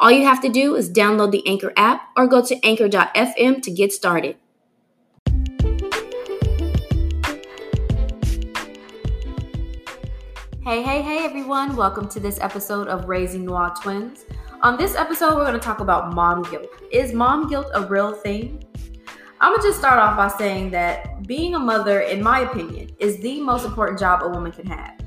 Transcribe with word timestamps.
All 0.00 0.10
you 0.10 0.24
have 0.24 0.40
to 0.40 0.48
do 0.48 0.76
is 0.76 0.90
download 0.90 1.30
the 1.30 1.46
Anchor 1.46 1.74
app 1.76 2.08
or 2.16 2.26
go 2.26 2.42
to 2.42 2.66
anchor.fm 2.66 3.60
to 3.60 3.70
get 3.70 3.92
started. 3.92 4.36
Hey, 10.64 10.82
hey, 10.82 11.02
hey, 11.02 11.18
everyone. 11.22 11.76
Welcome 11.76 12.08
to 12.08 12.18
this 12.18 12.40
episode 12.40 12.88
of 12.88 13.10
Raising 13.10 13.44
Noir 13.44 13.74
Twins. 13.82 14.24
On 14.62 14.78
this 14.78 14.94
episode, 14.94 15.36
we're 15.36 15.44
going 15.44 15.52
to 15.52 15.60
talk 15.60 15.80
about 15.80 16.14
mom 16.14 16.44
guilt. 16.44 16.68
Is 16.90 17.12
mom 17.12 17.50
guilt 17.50 17.66
a 17.74 17.82
real 17.82 18.14
thing? 18.14 18.64
I'm 19.42 19.52
going 19.52 19.60
to 19.60 19.68
just 19.68 19.80
start 19.80 19.98
off 19.98 20.16
by 20.16 20.28
saying 20.28 20.70
that 20.70 21.26
being 21.26 21.54
a 21.54 21.58
mother, 21.58 22.00
in 22.00 22.22
my 22.22 22.40
opinion, 22.40 22.88
is 22.98 23.18
the 23.18 23.42
most 23.42 23.66
important 23.66 23.98
job 23.98 24.22
a 24.22 24.28
woman 24.30 24.50
can 24.50 24.66
have. 24.66 24.99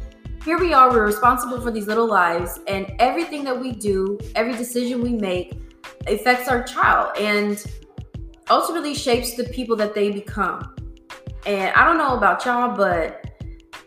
Here 0.44 0.60
we 0.60 0.74
are, 0.74 0.92
we're 0.92 1.06
responsible 1.06 1.62
for 1.62 1.72
these 1.72 1.88
little 1.88 2.06
lives, 2.06 2.60
and 2.68 2.94
everything 3.00 3.46
that 3.46 3.58
we 3.58 3.72
do, 3.72 4.20
every 4.36 4.52
decision 4.58 5.02
we 5.02 5.14
make, 5.14 5.58
affects 6.06 6.50
our 6.50 6.64
child 6.64 7.16
and 7.18 7.64
ultimately 8.50 8.94
shapes 8.94 9.36
the 9.36 9.46
people 9.46 9.78
that 9.78 9.96
they 9.96 10.12
become. 10.12 10.76
And 11.46 11.74
I 11.76 11.86
don't 11.86 11.98
know 11.98 12.18
about 12.18 12.44
y'all, 12.46 12.76
but 12.76 13.26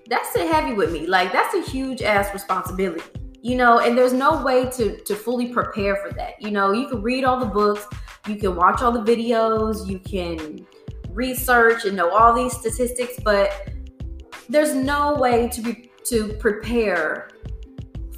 that's 0.08 0.34
a 0.36 0.46
heavy 0.46 0.72
with 0.72 0.92
me. 0.92 1.06
Like 1.06 1.30
that's 1.30 1.54
a 1.54 1.60
huge 1.60 2.00
ass 2.00 2.32
responsibility. 2.32 3.02
You 3.42 3.56
know, 3.56 3.80
and 3.80 3.96
there's 3.96 4.14
no 4.14 4.42
way 4.42 4.64
to 4.70 4.96
to 4.98 5.14
fully 5.14 5.52
prepare 5.52 5.96
for 5.96 6.10
that. 6.14 6.40
You 6.40 6.52
know, 6.52 6.72
you 6.72 6.88
can 6.88 7.02
read 7.02 7.24
all 7.24 7.38
the 7.38 7.44
books, 7.44 7.84
you 8.26 8.36
can 8.36 8.56
watch 8.56 8.80
all 8.80 8.92
the 8.92 9.04
videos, 9.04 9.86
you 9.86 9.98
can 9.98 10.66
research 11.10 11.84
and 11.84 11.94
know 11.94 12.08
all 12.08 12.32
these 12.32 12.54
statistics, 12.54 13.20
but 13.22 13.52
there's 14.48 14.74
no 14.74 15.16
way 15.16 15.48
to 15.48 15.60
be 15.60 15.90
to 16.08 16.32
prepare 16.34 17.28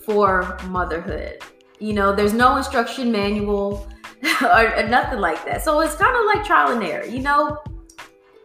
for 0.04 0.58
motherhood. 0.68 1.42
You 1.78 1.92
know, 1.92 2.14
there's 2.14 2.32
no 2.32 2.56
instruction 2.56 3.12
manual 3.12 3.88
or, 4.42 4.74
or 4.76 4.88
nothing 4.88 5.20
like 5.20 5.44
that. 5.44 5.62
So 5.62 5.80
it's 5.80 5.94
kind 5.94 6.16
of 6.16 6.24
like 6.26 6.44
trial 6.44 6.72
and 6.72 6.82
error, 6.82 7.04
you 7.04 7.20
know? 7.20 7.62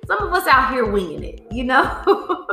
Some 0.05 0.21
of 0.21 0.33
us 0.33 0.45
out 0.47 0.71
here 0.71 0.85
winging 0.85 1.23
it, 1.23 1.47
you 1.49 1.63
know? 1.63 1.83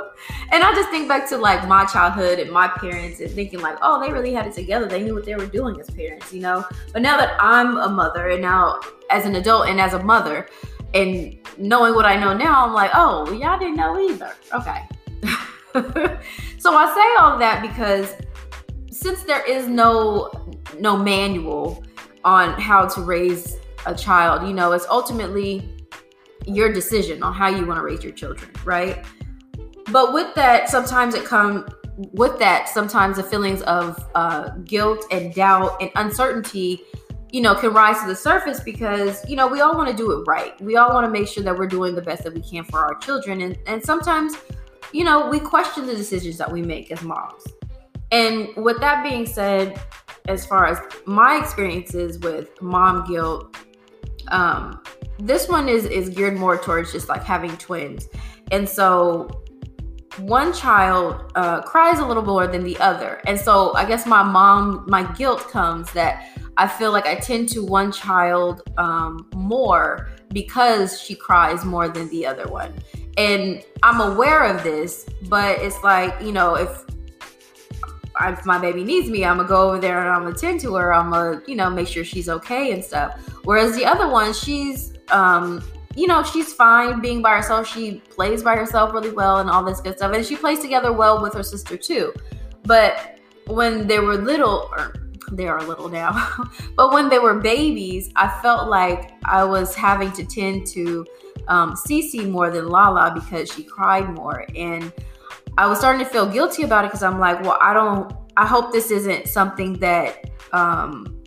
and 0.52 0.62
I 0.62 0.72
just 0.74 0.88
think 0.91 1.08
back 1.08 1.28
to 1.30 1.36
like 1.36 1.66
my 1.66 1.84
childhood 1.86 2.38
and 2.38 2.50
my 2.50 2.68
parents 2.68 3.20
and 3.20 3.30
thinking 3.30 3.61
like, 3.61 3.77
oh, 3.83 4.00
they 4.00 4.12
really 4.12 4.33
had 4.33 4.46
it 4.46 4.55
together. 4.55 4.86
They 4.86 5.02
knew 5.02 5.14
what 5.14 5.24
they 5.24 5.34
were 5.34 5.46
doing 5.46 5.78
as 5.80 5.91
parents, 5.91 6.33
you 6.33 6.41
know? 6.41 6.64
But 6.92 7.02
now 7.02 7.16
that 7.16 7.36
I'm 7.41 7.77
a 7.77 7.88
mother 7.88 8.28
and 8.28 8.41
now 8.41 8.78
as 9.11 9.27
an 9.27 9.34
adult 9.34 9.68
and 9.68 9.80
as 9.80 9.94
a 9.94 10.02
mother 10.02 10.48
and 10.94 11.36
knowing 11.58 11.94
what 11.94 12.06
I 12.06 12.16
know 12.16 12.36
now, 12.36 12.64
I'm 12.64 12.72
like, 12.72 12.92
oh, 12.94 13.33
y'all 13.33 13.58
didn't 13.58 13.77
know 13.77 13.98
either. 13.98 14.33
Okay. 14.55 14.88
so 16.59 16.75
I 16.75 16.95
say 16.95 17.23
all 17.23 17.39
that 17.39 17.63
because 17.63 18.15
since 18.91 19.23
there 19.23 19.45
is 19.49 19.67
no 19.67 20.31
no 20.79 20.97
manual 20.97 21.85
on 22.25 22.61
how 22.61 22.87
to 22.87 23.01
raise 23.03 23.57
a 23.87 23.95
child, 23.95 24.47
you 24.47 24.55
know, 24.55 24.73
it's 24.73 24.87
ultimately 24.91 25.69
your 26.47 26.73
decision 26.73 27.23
on 27.23 27.33
how 27.33 27.48
you 27.48 27.67
want 27.67 27.79
to 27.79 27.85
raise 27.85 28.03
your 28.03 28.13
children, 28.13 28.51
right? 28.65 29.05
But 29.91 30.13
with 30.13 30.35
that, 30.35 30.69
sometimes 30.69 31.15
it 31.15 31.25
comes 31.25 31.71
with 32.13 32.39
that, 32.39 32.69
sometimes 32.69 33.17
the 33.17 33.23
feelings 33.23 33.63
of 33.63 33.98
uh, 34.14 34.51
guilt 34.64 35.05
and 35.11 35.35
doubt 35.35 35.77
and 35.80 35.91
uncertainty, 35.97 36.83
you 37.30 37.41
know, 37.41 37.55
can 37.55 37.73
rise 37.73 38.01
to 38.01 38.07
the 38.07 38.17
surface 38.17 38.61
because, 38.61 39.29
you 39.29 39.36
know, 39.36 39.47
we 39.47 39.61
all 39.61 39.75
want 39.75 39.91
to 39.91 39.97
do 39.97 40.11
it 40.13 40.25
right. 40.27 40.59
We 40.61 40.77
all 40.77 40.92
want 40.95 41.05
to 41.07 41.11
make 41.11 41.29
sure 41.29 41.42
that 41.45 41.57
we're 41.57 41.67
doing 41.67 41.95
the 41.95 42.03
best 42.03 42.25
that 42.25 42.35
we 42.35 42.41
can 42.41 42.64
for 42.64 42.80
our 42.80 42.97
children. 42.98 43.42
And, 43.42 43.59
and 43.67 43.83
sometimes, 43.83 44.35
you 44.92 45.05
know, 45.05 45.28
we 45.28 45.40
question 45.40 45.86
the 45.86 45.95
decisions 45.95 46.36
that 46.39 46.51
we 46.51 46.62
make 46.62 46.90
as 46.90 47.02
moms. 47.02 47.45
And 48.12 48.48
with 48.56 48.80
that 48.80 49.05
being 49.05 49.24
said, 49.27 49.80
as 50.27 50.45
far 50.45 50.67
as 50.67 50.78
my 51.06 51.39
experiences 51.39 52.18
with 52.18 52.61
mom 52.61 53.05
guilt, 53.05 53.56
um, 54.29 54.83
this 55.18 55.48
one 55.48 55.68
is 55.68 55.84
is 55.84 56.08
geared 56.08 56.36
more 56.36 56.56
towards 56.56 56.92
just 56.92 57.08
like 57.08 57.23
having 57.23 57.56
twins, 57.56 58.08
and 58.50 58.68
so 58.68 59.29
one 60.18 60.52
child 60.52 61.33
uh, 61.34 61.62
cries 61.62 61.98
a 61.98 62.06
little 62.06 62.23
more 62.23 62.46
than 62.46 62.64
the 62.64 62.77
other, 62.79 63.20
and 63.27 63.39
so 63.39 63.74
I 63.74 63.84
guess 63.84 64.06
my 64.06 64.23
mom, 64.23 64.84
my 64.89 65.11
guilt 65.12 65.48
comes 65.48 65.90
that 65.92 66.27
I 66.56 66.68
feel 66.68 66.92
like 66.92 67.06
I 67.06 67.14
tend 67.14 67.48
to 67.50 67.64
one 67.64 67.92
child 67.92 68.62
um, 68.77 69.29
more 69.34 70.08
because 70.33 71.00
she 71.00 71.14
cries 71.14 71.64
more 71.64 71.89
than 71.89 72.08
the 72.08 72.27
other 72.27 72.46
one, 72.48 72.74
and 73.17 73.63
I'm 73.83 74.01
aware 74.01 74.45
of 74.45 74.63
this, 74.63 75.07
but 75.29 75.59
it's 75.61 75.83
like 75.83 76.21
you 76.21 76.33
know 76.33 76.55
if 76.55 76.85
if 78.29 78.45
my 78.45 78.59
baby 78.59 78.85
needs 78.85 79.09
me, 79.09 79.25
I'm 79.25 79.39
gonna 79.39 79.48
go 79.48 79.69
over 79.69 79.81
there 79.81 80.01
and 80.01 80.11
I'm 80.11 80.23
gonna 80.25 80.35
tend 80.35 80.61
to 80.61 80.75
her. 80.75 80.93
I'm 80.93 81.11
gonna, 81.11 81.43
you 81.47 81.57
know, 81.57 81.71
make 81.71 81.89
sure 81.89 82.05
she's 82.05 82.29
okay 82.29 82.73
and 82.73 82.85
stuff. 82.85 83.19
Whereas 83.45 83.75
the 83.75 83.85
other 83.85 84.09
one, 84.09 84.33
she's, 84.35 84.95
um, 85.11 85.63
you 85.97 86.07
know, 86.07 86.23
she's 86.23 86.53
fine 86.53 87.01
being 87.01 87.23
by 87.23 87.37
herself. 87.37 87.67
She 87.67 88.03
plays 88.11 88.43
by 88.43 88.57
herself 88.57 88.93
really 88.93 89.11
well 89.11 89.39
and 89.39 89.48
all 89.48 89.65
this 89.65 89.81
good 89.81 89.97
stuff. 89.97 90.13
And 90.13 90.25
she 90.25 90.37
plays 90.37 90.61
together 90.61 90.92
well 90.92 91.23
with 91.23 91.35
her 91.35 91.42
sister 91.42 91.77
too. 91.77 92.13
But 92.65 93.19
when 93.47 93.87
they 93.87 94.01
were 94.01 94.17
little, 94.17 94.69
or 94.73 94.95
they 95.33 95.48
are 95.48 95.63
little 95.63 95.89
now, 95.89 96.45
but 96.77 96.92
when 96.92 97.09
they 97.09 97.19
were 97.19 97.41
babies, 97.41 98.11
I 98.17 98.29
felt 98.42 98.69
like 98.69 99.13
I 99.25 99.45
was 99.45 99.75
having 99.75 100.13
to 100.13 100.25
tend 100.25 100.67
to 100.69 101.07
um, 101.50 101.74
Cece 101.74 102.30
more 102.30 102.50
than 102.50 102.68
Lala 102.68 103.12
because 103.12 103.52
she 103.52 103.62
cried 103.64 104.08
more. 104.14 104.46
And 104.55 104.90
I 105.58 105.66
was 105.66 105.78
starting 105.78 106.02
to 106.05 106.11
feel 106.11 106.27
guilty 106.27 106.62
about 106.62 106.84
it 106.84 106.88
because 106.88 107.02
I'm 107.02 107.18
like, 107.18 107.42
well, 107.42 107.58
I 107.61 107.74
don't. 107.74 108.12
I 108.36 108.46
hope 108.46 108.72
this 108.72 108.90
isn't 108.90 109.28
something 109.28 109.74
that 109.80 110.30
um, 110.52 111.22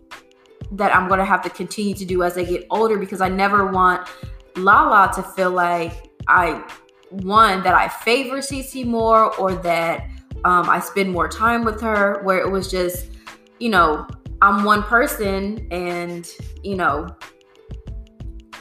that 0.71 0.95
I'm 0.95 1.07
going 1.07 1.19
to 1.19 1.25
have 1.25 1.43
to 1.43 1.49
continue 1.49 1.93
to 1.93 2.05
do 2.05 2.23
as 2.23 2.37
I 2.37 2.43
get 2.43 2.65
older 2.71 2.97
because 2.97 3.21
I 3.21 3.29
never 3.29 3.67
want 3.67 4.07
Lala 4.55 5.11
to 5.15 5.21
feel 5.21 5.51
like 5.51 6.09
I 6.27 6.63
one 7.09 7.61
that 7.63 7.75
I 7.75 7.89
favor 7.89 8.37
Cece 8.37 8.85
more 8.85 9.35
or 9.35 9.53
that 9.55 10.07
um, 10.45 10.69
I 10.69 10.79
spend 10.79 11.11
more 11.11 11.27
time 11.27 11.63
with 11.65 11.81
her. 11.81 12.21
Where 12.23 12.39
it 12.39 12.49
was 12.49 12.71
just, 12.71 13.11
you 13.59 13.69
know, 13.69 14.07
I'm 14.41 14.63
one 14.63 14.83
person 14.83 15.67
and 15.69 16.29
you 16.63 16.75
know 16.75 17.13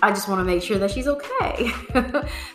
I 0.02 0.10
just 0.10 0.28
want 0.28 0.40
to 0.40 0.44
make 0.44 0.62
sure 0.62 0.78
that 0.78 0.90
she's 0.90 1.06
okay. 1.06 1.70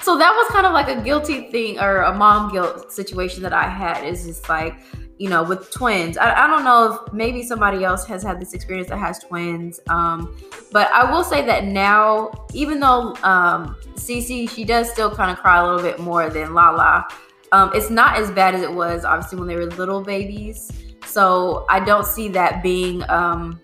so 0.02 0.18
that 0.18 0.32
was 0.32 0.48
kind 0.52 0.66
of 0.66 0.74
like 0.74 0.90
a 0.90 1.02
guilty 1.02 1.50
thing 1.50 1.80
or 1.80 2.02
a 2.02 2.14
mom 2.14 2.52
guilt 2.52 2.92
situation 2.92 3.42
that 3.44 3.54
I 3.54 3.70
had. 3.70 4.04
Is 4.04 4.26
just 4.26 4.50
like, 4.50 4.76
you 5.18 5.30
know, 5.30 5.44
with 5.44 5.72
twins. 5.72 6.18
I, 6.18 6.44
I 6.44 6.48
don't 6.48 6.66
know 6.66 6.94
if 7.06 7.14
maybe 7.14 7.44
somebody 7.44 7.86
else 7.86 8.06
has 8.06 8.22
had 8.22 8.42
this 8.42 8.54
experience 8.54 8.90
that 8.90 8.98
has 8.98 9.20
twins. 9.20 9.80
Um, 9.88 10.38
but 10.74 10.92
I 10.92 11.10
will 11.10 11.24
say 11.24 11.46
that 11.46 11.64
now, 11.64 12.32
even 12.54 12.82
though 12.82 13.16
um, 13.24 13.78
Cece, 13.96 14.50
she 14.50 14.66
does 14.66 14.92
still 14.92 15.16
kind 15.16 15.32
of 15.32 15.38
cry 15.38 15.60
a 15.60 15.66
little 15.66 15.82
bit 15.82 16.00
more 16.00 16.30
than 16.30 16.54
Lala. 16.54 17.08
Um, 17.54 17.72
it's 17.74 17.90
not 17.90 18.18
as 18.18 18.30
bad 18.30 18.56
as 18.56 18.62
it 18.62 18.74
was, 18.74 19.06
obviously, 19.06 19.40
when 19.40 19.48
they 19.48 19.56
were 19.56 19.68
little 19.68 20.02
babies. 20.02 20.70
So 21.06 21.66
I 21.70 21.80
don't 21.80 22.06
see 22.06 22.28
that 22.30 22.62
being 22.62 23.10
um, 23.10 23.62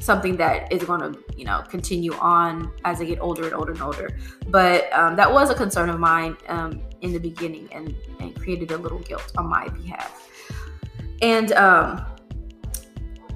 something 0.00 0.36
that 0.38 0.72
is 0.72 0.82
going 0.82 1.00
to 1.00 1.18
you 1.40 1.46
know 1.46 1.64
continue 1.70 2.12
on 2.16 2.70
as 2.84 3.00
I 3.00 3.06
get 3.06 3.18
older 3.20 3.44
and 3.44 3.54
older 3.54 3.72
and 3.72 3.80
older. 3.80 4.10
But 4.48 4.92
um, 4.92 5.16
that 5.16 5.32
was 5.32 5.48
a 5.48 5.54
concern 5.54 5.88
of 5.88 5.98
mine 5.98 6.36
um, 6.48 6.82
in 7.00 7.14
the 7.14 7.18
beginning 7.18 7.66
and 7.72 7.94
and 8.20 8.36
created 8.36 8.70
a 8.72 8.76
little 8.76 8.98
guilt 8.98 9.32
on 9.38 9.48
my 9.48 9.66
behalf. 9.68 10.28
And 11.22 11.52
um, 11.52 12.04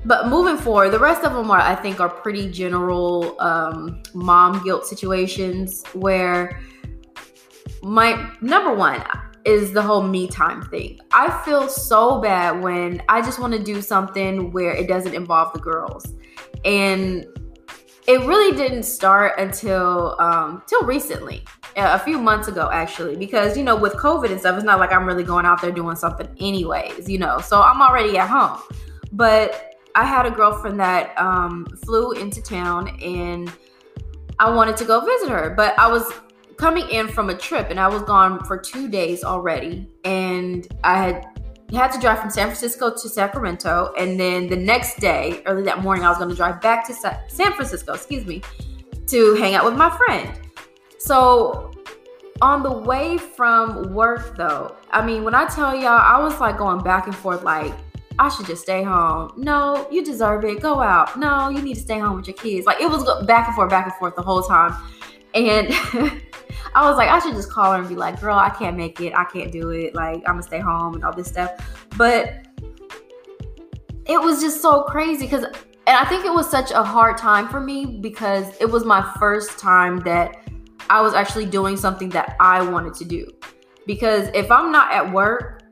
but 0.04 0.28
moving 0.28 0.58
forward, 0.58 0.90
the 0.90 0.98
rest 0.98 1.24
of 1.24 1.32
them 1.32 1.50
are 1.50 1.58
I 1.58 1.74
think 1.74 1.98
are 1.98 2.10
pretty 2.10 2.50
general 2.50 3.40
um, 3.40 4.02
mom 4.12 4.62
guilt 4.62 4.86
situations 4.86 5.82
where 5.94 6.60
my 7.82 8.30
number 8.42 8.74
one 8.74 9.02
is 9.46 9.72
the 9.72 9.80
whole 9.80 10.02
me 10.02 10.28
time 10.28 10.60
thing. 10.68 11.00
I 11.12 11.42
feel 11.44 11.68
so 11.68 12.20
bad 12.20 12.62
when 12.62 13.02
I 13.08 13.22
just 13.22 13.38
want 13.38 13.54
to 13.54 13.62
do 13.62 13.80
something 13.80 14.52
where 14.52 14.72
it 14.72 14.88
doesn't 14.88 15.14
involve 15.14 15.54
the 15.54 15.60
girls. 15.60 16.06
And 16.66 17.26
it 18.06 18.20
really 18.20 18.56
didn't 18.56 18.82
start 18.82 19.38
until 19.38 20.16
um 20.20 20.62
till 20.66 20.82
recently 20.82 21.44
a 21.76 21.98
few 21.98 22.18
months 22.18 22.48
ago 22.48 22.68
actually 22.72 23.16
because 23.16 23.56
you 23.56 23.64
know 23.64 23.74
with 23.74 23.94
covid 23.94 24.30
and 24.30 24.38
stuff 24.38 24.54
it's 24.56 24.64
not 24.64 24.78
like 24.78 24.92
i'm 24.92 25.06
really 25.06 25.24
going 25.24 25.46
out 25.46 25.60
there 25.60 25.72
doing 25.72 25.96
something 25.96 26.28
anyways 26.38 27.08
you 27.08 27.18
know 27.18 27.38
so 27.38 27.62
i'm 27.62 27.80
already 27.80 28.16
at 28.18 28.28
home 28.28 28.60
but 29.12 29.76
i 29.94 30.04
had 30.04 30.26
a 30.26 30.30
girlfriend 30.30 30.78
that 30.78 31.18
um 31.18 31.66
flew 31.84 32.12
into 32.12 32.42
town 32.42 32.88
and 33.02 33.52
I 34.38 34.50
wanted 34.50 34.76
to 34.78 34.84
go 34.84 35.00
visit 35.04 35.28
her, 35.28 35.50
but 35.50 35.78
I 35.78 35.90
was 35.90 36.12
coming 36.56 36.88
in 36.88 37.08
from 37.08 37.30
a 37.30 37.36
trip 37.36 37.70
and 37.70 37.78
I 37.78 37.88
was 37.88 38.02
gone 38.02 38.44
for 38.44 38.58
two 38.58 38.88
days 38.88 39.24
already. 39.24 39.88
And 40.04 40.66
I 40.82 40.98
had 40.98 41.26
had 41.74 41.92
to 41.92 42.00
drive 42.00 42.20
from 42.20 42.30
San 42.30 42.46
Francisco 42.46 42.90
to 42.90 43.08
Sacramento. 43.08 43.92
And 43.98 44.18
then 44.18 44.48
the 44.48 44.56
next 44.56 44.98
day, 44.98 45.42
early 45.46 45.62
that 45.64 45.82
morning, 45.82 46.04
I 46.04 46.08
was 46.08 46.18
going 46.18 46.30
to 46.30 46.36
drive 46.36 46.60
back 46.60 46.86
to 46.86 46.94
Sa- 46.94 47.18
San 47.28 47.52
Francisco, 47.52 47.94
excuse 47.94 48.24
me, 48.24 48.42
to 49.08 49.34
hang 49.34 49.54
out 49.54 49.64
with 49.64 49.74
my 49.76 49.90
friend. 49.96 50.40
So 50.98 51.72
on 52.40 52.62
the 52.62 52.72
way 52.72 53.18
from 53.18 53.92
work, 53.92 54.36
though, 54.36 54.76
I 54.90 55.04
mean, 55.04 55.24
when 55.24 55.34
I 55.34 55.46
tell 55.46 55.74
y'all, 55.74 55.88
I 55.88 56.18
was 56.22 56.40
like 56.40 56.58
going 56.58 56.82
back 56.82 57.06
and 57.06 57.14
forth, 57.14 57.42
like, 57.42 57.74
I 58.18 58.28
should 58.28 58.46
just 58.46 58.62
stay 58.62 58.82
home. 58.82 59.32
No, 59.36 59.88
you 59.90 60.04
deserve 60.04 60.44
it. 60.44 60.60
Go 60.60 60.80
out. 60.80 61.18
No, 61.18 61.48
you 61.48 61.60
need 61.60 61.74
to 61.74 61.80
stay 61.80 61.98
home 61.98 62.16
with 62.16 62.28
your 62.28 62.36
kids. 62.36 62.64
Like 62.64 62.80
it 62.80 62.88
was 62.88 63.04
back 63.24 63.48
and 63.48 63.56
forth, 63.56 63.70
back 63.70 63.86
and 63.86 63.94
forth 63.94 64.14
the 64.14 64.22
whole 64.22 64.42
time. 64.42 64.72
And 65.34 65.68
I 66.74 66.88
was 66.88 66.96
like, 66.96 67.08
I 67.08 67.18
should 67.20 67.34
just 67.34 67.50
call 67.50 67.72
her 67.72 67.78
and 67.78 67.88
be 67.88 67.94
like, 67.94 68.20
girl, 68.20 68.36
I 68.36 68.50
can't 68.50 68.76
make 68.76 69.00
it. 69.00 69.14
I 69.14 69.24
can't 69.24 69.52
do 69.52 69.70
it. 69.70 69.94
Like, 69.94 70.16
I'm 70.26 70.34
gonna 70.34 70.42
stay 70.42 70.60
home 70.60 70.94
and 70.94 71.04
all 71.04 71.12
this 71.12 71.28
stuff. 71.28 71.52
But 71.96 72.46
it 74.06 74.20
was 74.20 74.40
just 74.40 74.60
so 74.60 74.82
crazy 74.82 75.26
because, 75.26 75.44
and 75.44 75.96
I 75.96 76.04
think 76.04 76.24
it 76.24 76.32
was 76.32 76.50
such 76.50 76.70
a 76.70 76.82
hard 76.82 77.16
time 77.16 77.48
for 77.48 77.60
me 77.60 77.98
because 78.00 78.46
it 78.60 78.70
was 78.70 78.84
my 78.84 79.02
first 79.18 79.58
time 79.58 80.00
that 80.00 80.36
I 80.90 81.00
was 81.00 81.14
actually 81.14 81.46
doing 81.46 81.76
something 81.76 82.10
that 82.10 82.36
I 82.40 82.62
wanted 82.62 82.94
to 82.94 83.04
do. 83.04 83.26
Because 83.86 84.28
if 84.34 84.50
I'm 84.50 84.72
not 84.72 84.92
at 84.92 85.12
work, 85.12 85.62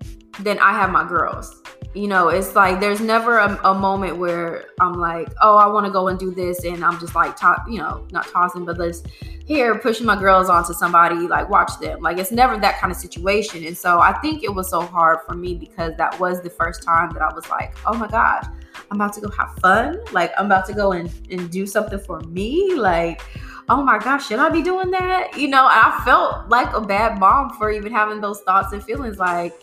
then 0.41 0.59
I 0.59 0.73
have 0.73 0.91
my 0.91 1.07
girls 1.07 1.62
you 1.95 2.09
know 2.09 2.29
it's 2.29 2.55
like 2.55 2.81
there's 2.81 3.01
never 3.01 3.39
a, 3.39 3.61
a 3.65 3.75
moment 3.75 4.17
where 4.17 4.67
i'm 4.81 4.95
like 4.95 5.29
oh 5.43 5.57
i 5.57 5.67
want 5.67 5.85
to 5.85 5.93
go 5.93 6.09
and 6.09 6.19
do 6.19 6.33
this 6.33 6.65
and 6.65 6.85
i'm 6.85 6.99
just 6.99 7.15
like 7.15 7.37
to, 7.37 7.55
you 7.69 7.79
know 7.79 8.07
not 8.11 8.27
tossing 8.29 8.65
but 8.65 8.77
just 8.77 9.07
here 9.45 9.79
pushing 9.79 10.07
my 10.07 10.19
girls 10.19 10.49
onto 10.49 10.73
somebody 10.73 11.27
like 11.27 11.49
watch 11.49 11.79
them. 11.81 12.01
Like 12.01 12.19
it's 12.19 12.33
never 12.33 12.59
that 12.59 12.79
kind 12.79 12.91
of 12.91 12.97
situation. 12.97 13.65
And 13.65 13.77
so 13.77 13.99
i 13.99 14.13
think 14.21 14.43
it 14.43 14.55
was 14.55 14.71
so 14.71 14.81
hard 14.81 15.19
for 15.27 15.35
me 15.35 15.55
because 15.55 15.93
that 15.97 16.19
was 16.19 16.43
the 16.43 16.51
first 16.51 16.83
time 16.83 17.11
that 17.13 17.23
i 17.23 17.33
was 17.35 17.49
like 17.51 17.75
oh 17.87 17.95
my 17.95 18.09
gosh 18.09 18.45
i'm 18.91 18.97
about 19.01 19.13
to 19.15 19.21
go 19.21 19.31
have 19.31 19.55
fun. 19.57 20.01
Like 20.13 20.33
i'm 20.39 20.47
about 20.47 20.67
to 20.67 20.75
go 20.75 20.93
and, 20.93 21.11
and 21.31 21.51
do 21.51 21.67
something 21.67 21.99
for 21.99 22.21
me. 22.21 22.75
Like 22.75 23.23
oh 23.69 23.83
my 23.83 23.99
gosh 23.99 24.27
should 24.29 24.39
i 24.39 24.49
be 24.49 24.63
doing 24.63 24.91
that? 24.91 25.37
You 25.37 25.49
know 25.49 25.67
i 25.67 26.01
felt 26.05 26.49
like 26.49 26.73
a 26.75 26.81
bad 26.81 27.19
mom 27.19 27.51
for 27.51 27.71
even 27.71 27.93
having 27.93 28.21
those 28.21 28.41
thoughts 28.43 28.73
and 28.73 28.83
feelings. 28.83 29.19
Like 29.19 29.55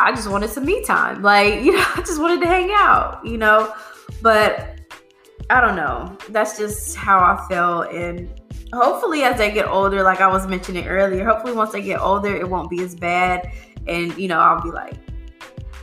I 0.00 0.12
just 0.12 0.30
wanted 0.30 0.50
some 0.50 0.64
me 0.64 0.82
time. 0.84 1.22
Like, 1.22 1.54
you 1.62 1.72
know, 1.72 1.84
I 1.96 2.00
just 2.00 2.20
wanted 2.20 2.40
to 2.40 2.46
hang 2.46 2.70
out, 2.72 3.24
you 3.24 3.38
know. 3.38 3.74
But 4.22 4.80
I 5.50 5.60
don't 5.60 5.76
know. 5.76 6.16
That's 6.30 6.58
just 6.58 6.96
how 6.96 7.18
I 7.18 7.46
feel. 7.48 7.82
And 7.82 8.28
hopefully, 8.72 9.22
as 9.22 9.38
they 9.38 9.50
get 9.50 9.66
older, 9.66 10.02
like 10.02 10.20
I 10.20 10.28
was 10.28 10.46
mentioning 10.46 10.86
earlier, 10.86 11.24
hopefully, 11.24 11.52
once 11.52 11.72
they 11.72 11.82
get 11.82 12.00
older, 12.00 12.34
it 12.34 12.48
won't 12.48 12.70
be 12.70 12.82
as 12.82 12.94
bad. 12.94 13.50
And, 13.86 14.16
you 14.18 14.28
know, 14.28 14.38
I'll 14.38 14.62
be 14.62 14.70
like, 14.70 14.94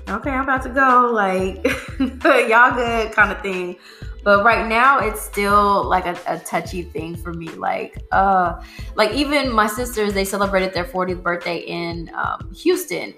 okay, 0.08 0.30
I'm 0.30 0.44
about 0.44 0.62
to 0.64 0.70
go. 0.70 1.12
Like, 1.12 1.66
y'all 2.50 2.76
good 2.76 3.12
kind 3.12 3.32
of 3.32 3.42
thing. 3.42 3.78
But 4.24 4.44
right 4.44 4.68
now, 4.68 5.00
it's 5.00 5.22
still 5.22 5.84
like 5.84 6.08
a, 6.08 6.18
a, 6.28 6.40
touchy 6.40 6.82
thing 6.82 7.16
for 7.16 7.32
me. 7.32 7.48
Like, 7.50 8.04
uh, 8.12 8.60
like 8.96 9.12
even 9.12 9.52
my 9.52 9.68
sisters, 9.68 10.14
they 10.14 10.26
celebrated 10.26 10.74
their 10.74 10.86
40th 10.86 11.22
birthday 11.22 11.58
in 11.60 12.10
um, 12.16 12.52
Houston 12.56 13.14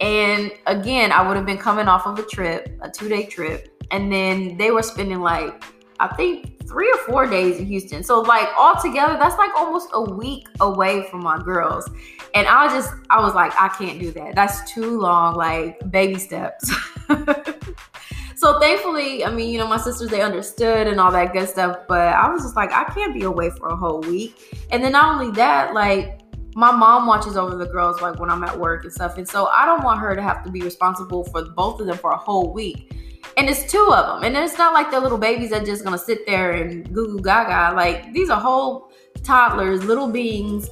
and 0.00 0.52
again, 0.66 1.12
I 1.12 1.26
would 1.26 1.36
have 1.36 1.46
been 1.46 1.58
coming 1.58 1.88
off 1.88 2.06
of 2.06 2.18
a 2.18 2.22
trip, 2.22 2.76
a 2.82 2.90
two 2.90 3.08
day 3.08 3.26
trip. 3.26 3.72
And 3.90 4.12
then 4.12 4.56
they 4.56 4.70
were 4.70 4.82
spending 4.82 5.20
like, 5.20 5.62
I 6.00 6.08
think 6.14 6.68
three 6.68 6.90
or 6.90 6.98
four 7.06 7.26
days 7.26 7.58
in 7.58 7.66
Houston. 7.66 8.02
So 8.02 8.20
like 8.20 8.48
all 8.58 8.80
together, 8.80 9.16
that's 9.18 9.38
like 9.38 9.50
almost 9.56 9.88
a 9.92 10.02
week 10.02 10.46
away 10.60 11.08
from 11.08 11.22
my 11.22 11.38
girls. 11.38 11.88
And 12.34 12.46
I 12.46 12.68
just, 12.68 12.92
I 13.08 13.20
was 13.20 13.34
like, 13.34 13.52
I 13.58 13.68
can't 13.68 13.98
do 13.98 14.10
that. 14.12 14.34
That's 14.34 14.70
too 14.70 15.00
long, 15.00 15.34
like 15.36 15.90
baby 15.90 16.18
steps. 16.18 16.70
so 18.36 18.58
thankfully, 18.60 19.24
I 19.24 19.30
mean, 19.30 19.50
you 19.50 19.58
know, 19.58 19.66
my 19.66 19.78
sisters, 19.78 20.10
they 20.10 20.20
understood 20.20 20.88
and 20.88 21.00
all 21.00 21.12
that 21.12 21.32
good 21.32 21.48
stuff. 21.48 21.78
But 21.88 22.08
I 22.08 22.28
was 22.30 22.42
just 22.42 22.56
like, 22.56 22.72
I 22.72 22.84
can't 22.92 23.14
be 23.14 23.22
away 23.22 23.50
for 23.50 23.68
a 23.68 23.76
whole 23.76 24.00
week. 24.00 24.36
And 24.70 24.84
then 24.84 24.92
not 24.92 25.14
only 25.14 25.32
that, 25.36 25.72
like, 25.72 26.20
my 26.56 26.72
mom 26.72 27.06
watches 27.06 27.36
over 27.36 27.54
the 27.54 27.66
girls 27.66 28.00
like 28.00 28.18
when 28.18 28.30
I'm 28.30 28.42
at 28.42 28.58
work 28.58 28.84
and 28.84 28.92
stuff. 28.92 29.18
And 29.18 29.28
so 29.28 29.48
I 29.48 29.66
don't 29.66 29.84
want 29.84 30.00
her 30.00 30.16
to 30.16 30.22
have 30.22 30.42
to 30.44 30.50
be 30.50 30.62
responsible 30.62 31.22
for 31.24 31.44
both 31.50 31.82
of 31.82 31.86
them 31.86 31.98
for 31.98 32.12
a 32.12 32.16
whole 32.16 32.50
week. 32.50 32.94
And 33.36 33.50
it's 33.50 33.70
two 33.70 33.92
of 33.92 34.06
them. 34.06 34.24
And 34.24 34.34
it's 34.42 34.56
not 34.56 34.72
like 34.72 34.90
they're 34.90 34.98
little 34.98 35.18
babies 35.18 35.50
that 35.50 35.66
just 35.66 35.84
gonna 35.84 35.98
sit 35.98 36.24
there 36.24 36.52
and 36.52 36.90
goo 36.94 37.08
goo 37.08 37.20
gaga. 37.20 37.76
Like 37.76 38.10
these 38.14 38.30
are 38.30 38.40
whole 38.40 38.90
toddlers, 39.22 39.84
little 39.84 40.08
beings 40.08 40.70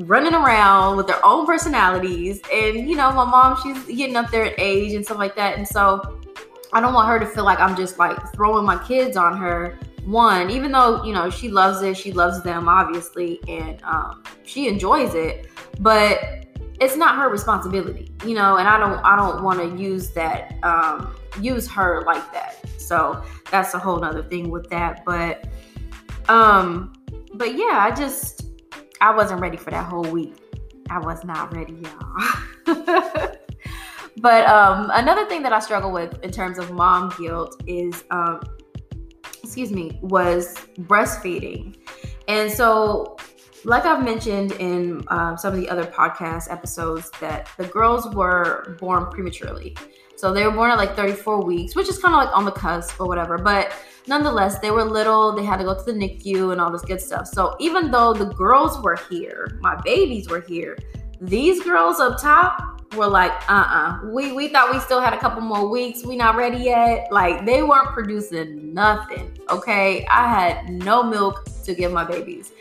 running 0.00 0.34
around 0.34 0.98
with 0.98 1.06
their 1.06 1.24
own 1.24 1.46
personalities. 1.46 2.42
And 2.52 2.86
you 2.86 2.94
know, 2.94 3.10
my 3.12 3.24
mom, 3.24 3.58
she's 3.62 3.82
getting 3.96 4.16
up 4.16 4.30
there 4.30 4.44
in 4.44 4.54
age 4.58 4.92
and 4.92 5.02
stuff 5.02 5.16
like 5.16 5.36
that. 5.36 5.56
And 5.56 5.66
so 5.66 6.20
I 6.74 6.82
don't 6.82 6.92
want 6.92 7.08
her 7.08 7.18
to 7.18 7.26
feel 7.26 7.44
like 7.44 7.60
I'm 7.60 7.76
just 7.76 7.98
like 7.98 8.18
throwing 8.34 8.66
my 8.66 8.76
kids 8.84 9.16
on 9.16 9.38
her 9.38 9.78
one, 10.04 10.50
even 10.50 10.72
though 10.72 11.02
you 11.04 11.12
know 11.12 11.30
she 11.30 11.48
loves 11.48 11.82
it, 11.82 11.96
she 11.96 12.12
loves 12.12 12.42
them 12.42 12.68
obviously, 12.68 13.40
and 13.48 13.82
um, 13.82 14.22
she 14.44 14.68
enjoys 14.68 15.14
it, 15.14 15.48
but 15.80 16.44
it's 16.80 16.96
not 16.96 17.16
her 17.16 17.28
responsibility, 17.28 18.10
you 18.24 18.34
know. 18.34 18.56
And 18.56 18.68
I 18.68 18.78
don't, 18.78 18.98
I 19.04 19.16
don't 19.16 19.42
want 19.42 19.60
to 19.60 19.82
use 19.82 20.10
that, 20.10 20.54
um, 20.62 21.14
use 21.40 21.68
her 21.68 22.02
like 22.06 22.32
that. 22.32 22.58
So 22.78 23.22
that's 23.50 23.74
a 23.74 23.78
whole 23.78 23.98
nother 23.98 24.22
thing 24.22 24.50
with 24.50 24.68
that. 24.70 25.04
But, 25.04 25.46
um, 26.28 26.92
but 27.34 27.54
yeah, 27.56 27.78
I 27.78 27.94
just, 27.94 28.46
I 29.00 29.14
wasn't 29.14 29.40
ready 29.40 29.56
for 29.56 29.70
that 29.70 29.84
whole 29.84 30.04
week. 30.04 30.34
I 30.90 30.98
was 30.98 31.24
not 31.24 31.54
ready, 31.54 31.74
y'all. 31.74 32.74
but 34.18 34.46
um, 34.46 34.90
another 34.92 35.26
thing 35.26 35.42
that 35.42 35.52
I 35.52 35.60
struggle 35.60 35.90
with 35.90 36.22
in 36.22 36.30
terms 36.30 36.58
of 36.58 36.72
mom 36.72 37.12
guilt 37.18 37.62
is 37.66 38.04
um, 38.10 38.40
excuse 39.42 39.70
me, 39.70 39.98
was 40.02 40.54
breastfeeding. 40.80 41.76
And 42.28 42.50
so, 42.50 43.16
like 43.64 43.84
I've 43.84 44.04
mentioned 44.04 44.52
in 44.52 45.04
um, 45.08 45.38
some 45.38 45.54
of 45.54 45.60
the 45.60 45.68
other 45.68 45.84
podcast 45.84 46.50
episodes, 46.50 47.10
that 47.20 47.48
the 47.56 47.66
girls 47.66 48.12
were 48.14 48.76
born 48.80 49.06
prematurely. 49.06 49.76
So 50.16 50.32
they 50.32 50.44
were 50.44 50.52
born 50.52 50.70
at 50.70 50.78
like 50.78 50.94
34 50.94 51.44
weeks, 51.44 51.74
which 51.74 51.88
is 51.88 51.98
kind 51.98 52.14
of 52.14 52.24
like 52.24 52.36
on 52.36 52.44
the 52.44 52.52
cusp 52.52 53.00
or 53.00 53.06
whatever. 53.06 53.36
But 53.38 53.72
nonetheless, 54.06 54.58
they 54.58 54.70
were 54.70 54.84
little. 54.84 55.32
They 55.32 55.44
had 55.44 55.58
to 55.58 55.64
go 55.64 55.76
to 55.76 55.84
the 55.84 55.92
NICU 55.92 56.52
and 56.52 56.60
all 56.60 56.70
this 56.70 56.82
good 56.82 57.00
stuff. 57.00 57.26
So 57.26 57.56
even 57.58 57.90
though 57.90 58.12
the 58.14 58.26
girls 58.26 58.82
were 58.82 58.98
here, 59.10 59.58
my 59.60 59.80
babies 59.82 60.28
were 60.28 60.40
here, 60.40 60.78
these 61.20 61.62
girls 61.62 62.00
up 62.00 62.20
top 62.20 62.73
were 62.94 63.06
like, 63.06 63.32
uh-uh. 63.48 64.00
We 64.04 64.32
we 64.32 64.48
thought 64.48 64.72
we 64.72 64.80
still 64.80 65.00
had 65.00 65.12
a 65.12 65.18
couple 65.18 65.40
more 65.40 65.68
weeks. 65.68 66.04
We 66.04 66.16
not 66.16 66.36
ready 66.36 66.58
yet. 66.58 67.08
Like 67.10 67.44
they 67.46 67.62
weren't 67.62 67.88
producing 67.88 68.72
nothing. 68.72 69.38
Okay. 69.50 70.06
I 70.06 70.28
had 70.28 70.68
no 70.68 71.02
milk 71.02 71.48
to 71.64 71.74
give 71.74 71.92
my 71.92 72.04
babies. 72.04 72.52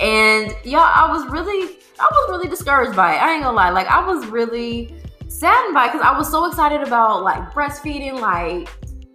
And 0.00 0.54
y'all, 0.64 0.80
I 0.80 1.10
was 1.12 1.26
really, 1.30 1.76
I 1.98 2.08
was 2.10 2.30
really 2.30 2.48
discouraged 2.48 2.96
by 2.96 3.14
it. 3.14 3.18
I 3.18 3.34
ain't 3.34 3.42
gonna 3.42 3.56
lie. 3.56 3.70
Like 3.70 3.88
I 3.88 4.06
was 4.06 4.26
really 4.26 4.94
saddened 5.28 5.74
by 5.74 5.86
it 5.86 5.92
because 5.92 6.06
I 6.06 6.16
was 6.16 6.30
so 6.30 6.46
excited 6.46 6.82
about 6.82 7.22
like 7.22 7.50
breastfeeding. 7.52 8.20
Like 8.20 8.68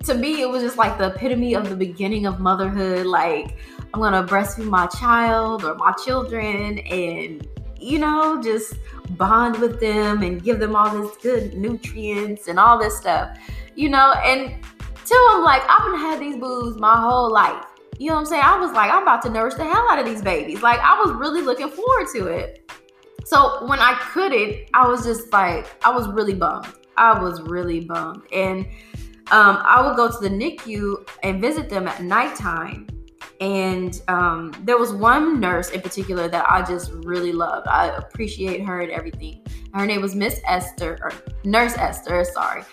to 0.03 0.13
me, 0.13 0.41
it 0.41 0.49
was 0.49 0.61
just 0.61 0.77
like 0.77 0.97
the 0.97 1.07
epitome 1.07 1.55
of 1.55 1.69
the 1.69 1.75
beginning 1.75 2.25
of 2.25 2.39
motherhood. 2.39 3.05
Like 3.05 3.57
I'm 3.93 4.01
gonna 4.01 4.27
breastfeed 4.27 4.69
my 4.69 4.87
child 4.87 5.63
or 5.63 5.73
my 5.75 5.93
children 6.03 6.79
and 6.79 7.47
you 7.79 7.99
know, 7.99 8.41
just 8.41 8.75
bond 9.11 9.57
with 9.59 9.79
them 9.79 10.21
and 10.23 10.43
give 10.43 10.59
them 10.59 10.75
all 10.75 10.89
this 10.89 11.15
good 11.17 11.53
nutrients 11.53 12.47
and 12.47 12.59
all 12.59 12.77
this 12.77 12.97
stuff, 12.97 13.37
you 13.75 13.89
know. 13.89 14.13
And 14.25 14.55
till 15.05 15.21
I'm 15.29 15.43
like, 15.43 15.61
I've 15.69 15.91
been 15.91 15.99
had 15.99 16.19
these 16.19 16.37
boobs 16.37 16.79
my 16.79 16.99
whole 16.99 17.31
life. 17.31 17.65
You 17.97 18.09
know 18.09 18.15
what 18.15 18.21
I'm 18.21 18.25
saying? 18.25 18.43
I 18.43 18.59
was 18.59 18.71
like, 18.73 18.91
I'm 18.91 19.03
about 19.03 19.21
to 19.21 19.29
nourish 19.29 19.53
the 19.53 19.63
hell 19.63 19.87
out 19.89 19.99
of 19.99 20.05
these 20.05 20.21
babies. 20.21 20.61
Like, 20.61 20.79
I 20.79 21.01
was 21.01 21.13
really 21.13 21.41
looking 21.41 21.69
forward 21.69 22.07
to 22.13 22.27
it. 22.27 22.69
So 23.23 23.65
when 23.67 23.79
I 23.79 23.97
couldn't, 24.11 24.69
I 24.73 24.87
was 24.87 25.05
just 25.05 25.31
like, 25.31 25.65
I 25.85 25.89
was 25.91 26.07
really 26.09 26.33
bummed. 26.33 26.67
I 26.97 27.19
was 27.19 27.41
really 27.41 27.79
bummed. 27.79 28.23
And 28.33 28.65
um, 29.31 29.59
I 29.63 29.81
would 29.85 29.95
go 29.95 30.09
to 30.09 30.17
the 30.17 30.29
NICU 30.29 31.09
and 31.23 31.41
visit 31.41 31.69
them 31.69 31.87
at 31.87 32.03
nighttime 32.03 32.87
and 33.41 34.01
um, 34.07 34.53
there 34.63 34.77
was 34.77 34.93
one 34.93 35.39
nurse 35.39 35.69
in 35.69 35.81
particular 35.81 36.27
that 36.27 36.45
I 36.49 36.63
just 36.63 36.91
really 36.91 37.31
loved. 37.31 37.67
I 37.67 37.87
appreciate 37.87 38.61
her 38.63 38.81
and 38.81 38.91
everything. 38.91 39.45
Her 39.73 39.85
name 39.85 40.01
was 40.01 40.15
Miss 40.15 40.39
Esther, 40.47 40.97
or 41.01 41.11
Nurse 41.43 41.77
Esther, 41.77 42.23
sorry. 42.23 42.63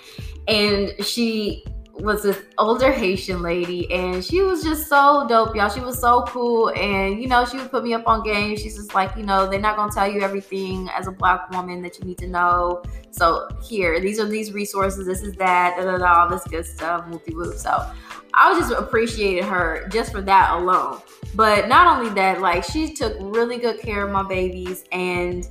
And 0.49 0.93
she 1.05 1.65
was 1.95 2.23
this 2.23 2.39
older 2.59 2.91
Haitian 2.91 3.43
lady, 3.43 3.91
and 3.93 4.25
she 4.25 4.41
was 4.41 4.63
just 4.63 4.89
so 4.89 5.27
dope, 5.29 5.55
y'all. 5.55 5.69
She 5.69 5.81
was 5.81 6.01
so 6.01 6.23
cool, 6.29 6.71
and 6.71 7.21
you 7.21 7.29
know, 7.29 7.45
she 7.45 7.59
would 7.59 7.71
put 7.71 7.85
me 7.85 7.93
up 7.95 8.07
on 8.07 8.23
game. 8.23 8.57
She's 8.57 8.77
just 8.77 8.95
like, 8.95 9.15
you 9.17 9.23
know, 9.23 9.49
they're 9.49 9.61
not 9.61 9.77
gonna 9.77 9.93
tell 9.93 10.11
you 10.11 10.21
everything 10.23 10.89
as 10.91 11.07
a 11.07 11.13
black 11.13 11.51
woman 11.51 11.83
that 11.83 11.99
you 11.99 12.05
need 12.05 12.19
to 12.19 12.27
know. 12.27 12.83
So 13.11 13.49
here, 13.63 14.01
these 14.01 14.19
are 14.19 14.27
these 14.27 14.53
resources. 14.53 15.07
This 15.07 15.23
is 15.23 15.35
that, 15.35 15.77
da 15.77 15.85
da 15.85 15.99
da, 15.99 16.23
all 16.23 16.29
this 16.29 16.45
good 16.45 16.65
stuff, 16.65 17.05
whoopie 17.07 17.35
whoop. 17.35 17.57
So 17.57 17.87
I 18.35 18.59
just 18.59 18.73
appreciated 18.73 19.45
her 19.45 19.87
just 19.91 20.13
for 20.13 20.23
that 20.23 20.53
alone. 20.59 21.01
But 21.35 21.69
not 21.69 21.99
only 21.99 22.11
that, 22.15 22.41
like 22.41 22.65
she 22.65 22.95
took 22.95 23.17
really 23.21 23.59
good 23.59 23.81
care 23.81 24.07
of 24.07 24.13
my 24.13 24.23
babies 24.23 24.85
and 24.93 25.47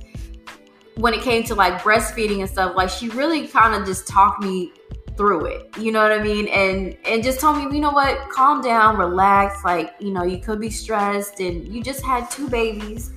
when 0.96 1.14
it 1.14 1.22
came 1.22 1.42
to 1.44 1.54
like 1.54 1.80
breastfeeding 1.80 2.40
and 2.40 2.50
stuff, 2.50 2.76
like 2.76 2.90
she 2.90 3.08
really 3.10 3.46
kind 3.46 3.74
of 3.74 3.86
just 3.86 4.06
talked 4.06 4.42
me 4.42 4.72
through 5.16 5.46
it. 5.46 5.68
You 5.78 5.92
know 5.92 6.02
what 6.02 6.12
I 6.12 6.22
mean? 6.22 6.48
And 6.48 6.96
and 7.04 7.22
just 7.22 7.40
told 7.40 7.58
me, 7.58 7.74
you 7.74 7.80
know 7.80 7.90
what, 7.90 8.30
calm 8.30 8.62
down, 8.62 8.96
relax. 8.96 9.64
Like, 9.64 9.94
you 9.98 10.12
know, 10.12 10.24
you 10.24 10.38
could 10.38 10.60
be 10.60 10.70
stressed 10.70 11.40
and 11.40 11.66
you 11.68 11.82
just 11.82 12.02
had 12.04 12.30
two 12.30 12.48
babies. 12.48 13.12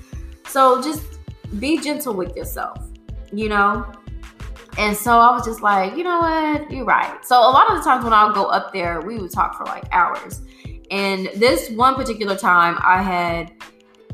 So 0.47 0.81
just 0.81 1.03
be 1.59 1.79
gentle 1.79 2.13
with 2.13 2.35
yourself, 2.35 2.87
you 3.31 3.49
know? 3.49 3.91
And 4.77 4.95
so 4.95 5.19
I 5.19 5.31
was 5.31 5.45
just 5.45 5.61
like, 5.61 5.95
you 5.95 6.03
know 6.03 6.19
what, 6.19 6.69
you're 6.69 6.85
right. 6.85 7.25
So 7.25 7.37
a 7.37 7.51
lot 7.51 7.71
of 7.71 7.77
the 7.77 7.83
times 7.83 8.03
when 8.03 8.13
I'll 8.13 8.33
go 8.33 8.45
up 8.45 8.73
there, 8.73 9.01
we 9.01 9.17
would 9.17 9.31
talk 9.31 9.57
for 9.57 9.63
like 9.63 9.85
hours. 9.91 10.41
And 10.91 11.27
this 11.35 11.69
one 11.71 11.95
particular 11.95 12.35
time 12.35 12.77
I 12.83 13.01
had 13.01 13.53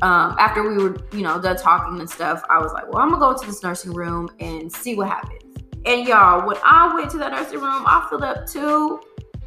um, 0.02 0.36
after 0.38 0.68
we 0.68 0.82
were, 0.82 0.96
you 1.12 1.22
know, 1.22 1.40
done 1.40 1.56
talking 1.56 2.00
and 2.00 2.10
stuff, 2.10 2.42
I 2.50 2.58
was 2.58 2.72
like, 2.72 2.92
well, 2.92 3.02
I'm 3.02 3.10
gonna 3.10 3.20
go 3.20 3.38
to 3.38 3.46
this 3.46 3.62
nursing 3.62 3.92
room 3.92 4.28
and 4.40 4.72
see 4.72 4.94
what 4.96 5.08
happens. 5.08 5.41
And 5.84 6.06
y'all, 6.06 6.46
when 6.46 6.56
I 6.64 6.94
went 6.94 7.10
to 7.10 7.18
the 7.18 7.28
nursing 7.28 7.60
room, 7.60 7.84
I 7.86 8.06
filled 8.08 8.22
up 8.22 8.46
two 8.46 9.00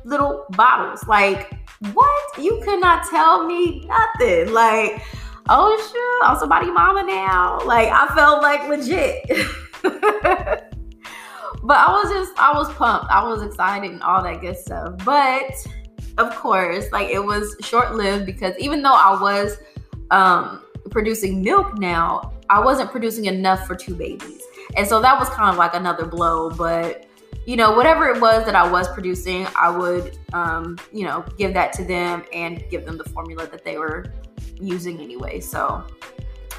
little 0.04 0.46
bottles. 0.52 1.08
Like, 1.08 1.58
what? 1.94 2.38
You 2.38 2.62
could 2.64 2.80
not 2.80 3.10
tell 3.10 3.46
me 3.46 3.86
nothing. 3.86 4.54
Like, 4.54 5.02
oh 5.50 5.90
sure, 5.92 6.30
I'm 6.30 6.38
somebody 6.38 6.72
mama 6.72 7.04
now. 7.04 7.60
Like, 7.66 7.90
I 7.90 8.14
felt 8.14 8.42
like 8.42 8.68
legit. 8.68 9.26
but 9.84 11.78
I 11.78 11.92
was 11.92 12.12
just, 12.12 12.38
I 12.38 12.54
was 12.54 12.72
pumped. 12.74 13.12
I 13.12 13.24
was 13.28 13.42
excited 13.42 13.92
and 13.92 14.02
all 14.04 14.22
that 14.24 14.42
good 14.42 14.58
stuff. 14.58 14.96
But 15.06 15.54
of 16.18 16.36
course, 16.36 16.92
like 16.92 17.10
it 17.10 17.24
was 17.24 17.56
short 17.62 17.96
lived 17.96 18.26
because 18.26 18.56
even 18.60 18.82
though 18.82 18.94
I 18.94 19.20
was 19.20 19.58
um, 20.12 20.64
producing 20.92 21.42
milk 21.42 21.78
now, 21.78 22.34
I 22.50 22.64
wasn't 22.64 22.92
producing 22.92 23.26
enough 23.26 23.66
for 23.66 23.76
two 23.76 23.96
babies. 23.96 24.42
And 24.76 24.88
so 24.88 25.02
that 25.02 25.18
was 25.20 25.30
kind 25.30 25.50
of 25.50 25.58
like 25.58 25.74
another 25.74 26.06
blow. 26.06 26.50
But, 26.50 27.06
you 27.46 27.56
know, 27.56 27.72
whatever 27.76 28.08
it 28.10 28.22
was 28.22 28.46
that 28.46 28.56
I 28.56 28.70
was 28.70 28.88
producing, 28.90 29.48
I 29.56 29.70
would, 29.70 30.18
um, 30.34 30.78
you 30.92 31.06
know, 31.06 31.24
give 31.38 31.54
that 31.54 31.74
to 31.74 31.84
them 31.84 32.24
and 32.34 32.64
give 32.70 32.86
them 32.86 32.98
the 32.98 33.06
formula 33.06 33.48
that 33.48 33.64
they 33.64 33.78
were 33.78 34.06
using 34.60 35.00
anyway. 35.00 35.40
So 35.40 35.86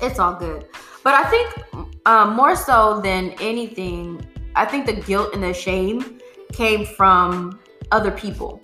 it's 0.03 0.19
all 0.19 0.35
good. 0.35 0.67
But 1.03 1.15
I 1.15 1.25
think 1.31 2.07
um, 2.07 2.35
more 2.35 2.57
so 2.57 3.01
than 3.01 3.31
anything, 3.41 4.27
I 4.55 4.65
think 4.65 4.87
the 4.87 4.95
guilt 4.95 5.35
and 5.35 5.43
the 5.43 5.55
shame 5.55 6.19
came 6.53 6.85
from 6.85 7.61
other 7.93 8.11
people. 8.11 8.63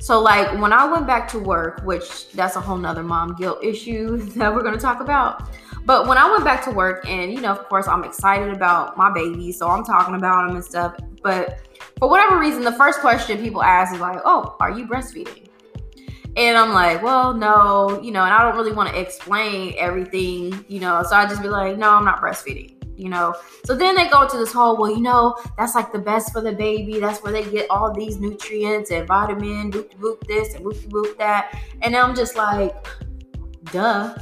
So 0.00 0.18
like 0.18 0.58
when 0.58 0.72
I 0.72 0.90
went 0.90 1.06
back 1.06 1.28
to 1.32 1.38
work, 1.38 1.82
which 1.84 2.30
that's 2.32 2.56
a 2.56 2.60
whole 2.60 2.78
nother 2.78 3.02
mom 3.02 3.36
guilt 3.36 3.62
issue 3.62 4.16
that 4.36 4.52
we're 4.52 4.62
gonna 4.62 4.78
talk 4.78 5.00
about. 5.00 5.42
But 5.84 6.06
when 6.06 6.18
I 6.18 6.30
went 6.30 6.44
back 6.44 6.64
to 6.64 6.70
work, 6.70 7.06
and 7.06 7.32
you 7.32 7.40
know, 7.40 7.50
of 7.50 7.68
course, 7.68 7.86
I'm 7.86 8.04
excited 8.04 8.54
about 8.54 8.96
my 8.96 9.12
baby, 9.12 9.52
so 9.52 9.68
I'm 9.68 9.84
talking 9.84 10.14
about 10.14 10.48
him 10.48 10.56
and 10.56 10.64
stuff. 10.64 10.96
But 11.22 11.58
for 11.98 12.08
whatever 12.08 12.38
reason, 12.38 12.64
the 12.64 12.72
first 12.72 13.00
question 13.00 13.38
people 13.38 13.62
ask 13.62 13.94
is 13.94 14.00
like, 14.00 14.20
"Oh, 14.24 14.56
are 14.60 14.70
you 14.70 14.86
breastfeeding?" 14.86 15.48
And 16.36 16.56
I'm 16.56 16.72
like, 16.72 17.02
"Well, 17.02 17.34
no, 17.34 18.00
you 18.02 18.10
know," 18.10 18.22
and 18.22 18.32
I 18.32 18.42
don't 18.42 18.56
really 18.56 18.72
want 18.72 18.88
to 18.90 18.98
explain 18.98 19.74
everything, 19.78 20.64
you 20.68 20.80
know, 20.80 21.02
so 21.02 21.16
I 21.16 21.26
just 21.26 21.42
be 21.42 21.48
like, 21.48 21.76
"No, 21.76 21.90
I'm 21.90 22.04
not 22.04 22.22
breastfeeding." 22.22 22.79
You 23.00 23.08
know. 23.08 23.34
So 23.64 23.74
then 23.74 23.94
they 23.94 24.08
go 24.08 24.28
to 24.28 24.36
this 24.36 24.52
whole, 24.52 24.76
well, 24.76 24.90
you 24.90 25.00
know, 25.00 25.34
that's 25.56 25.74
like 25.74 25.92
the 25.92 25.98
best 25.98 26.32
for 26.32 26.40
the 26.40 26.52
baby. 26.52 27.00
That's 27.00 27.22
where 27.22 27.32
they 27.32 27.44
get 27.50 27.70
all 27.70 27.92
these 27.92 28.18
nutrients 28.18 28.90
and 28.90 29.06
vitamin, 29.06 29.72
boop 29.72 29.94
boop 29.96 30.26
this 30.26 30.54
and 30.54 30.64
boop 30.64 30.78
boop 30.88 31.16
that. 31.18 31.58
And 31.82 31.96
I'm 31.96 32.14
just 32.14 32.36
like, 32.36 32.74
duh. 33.72 34.16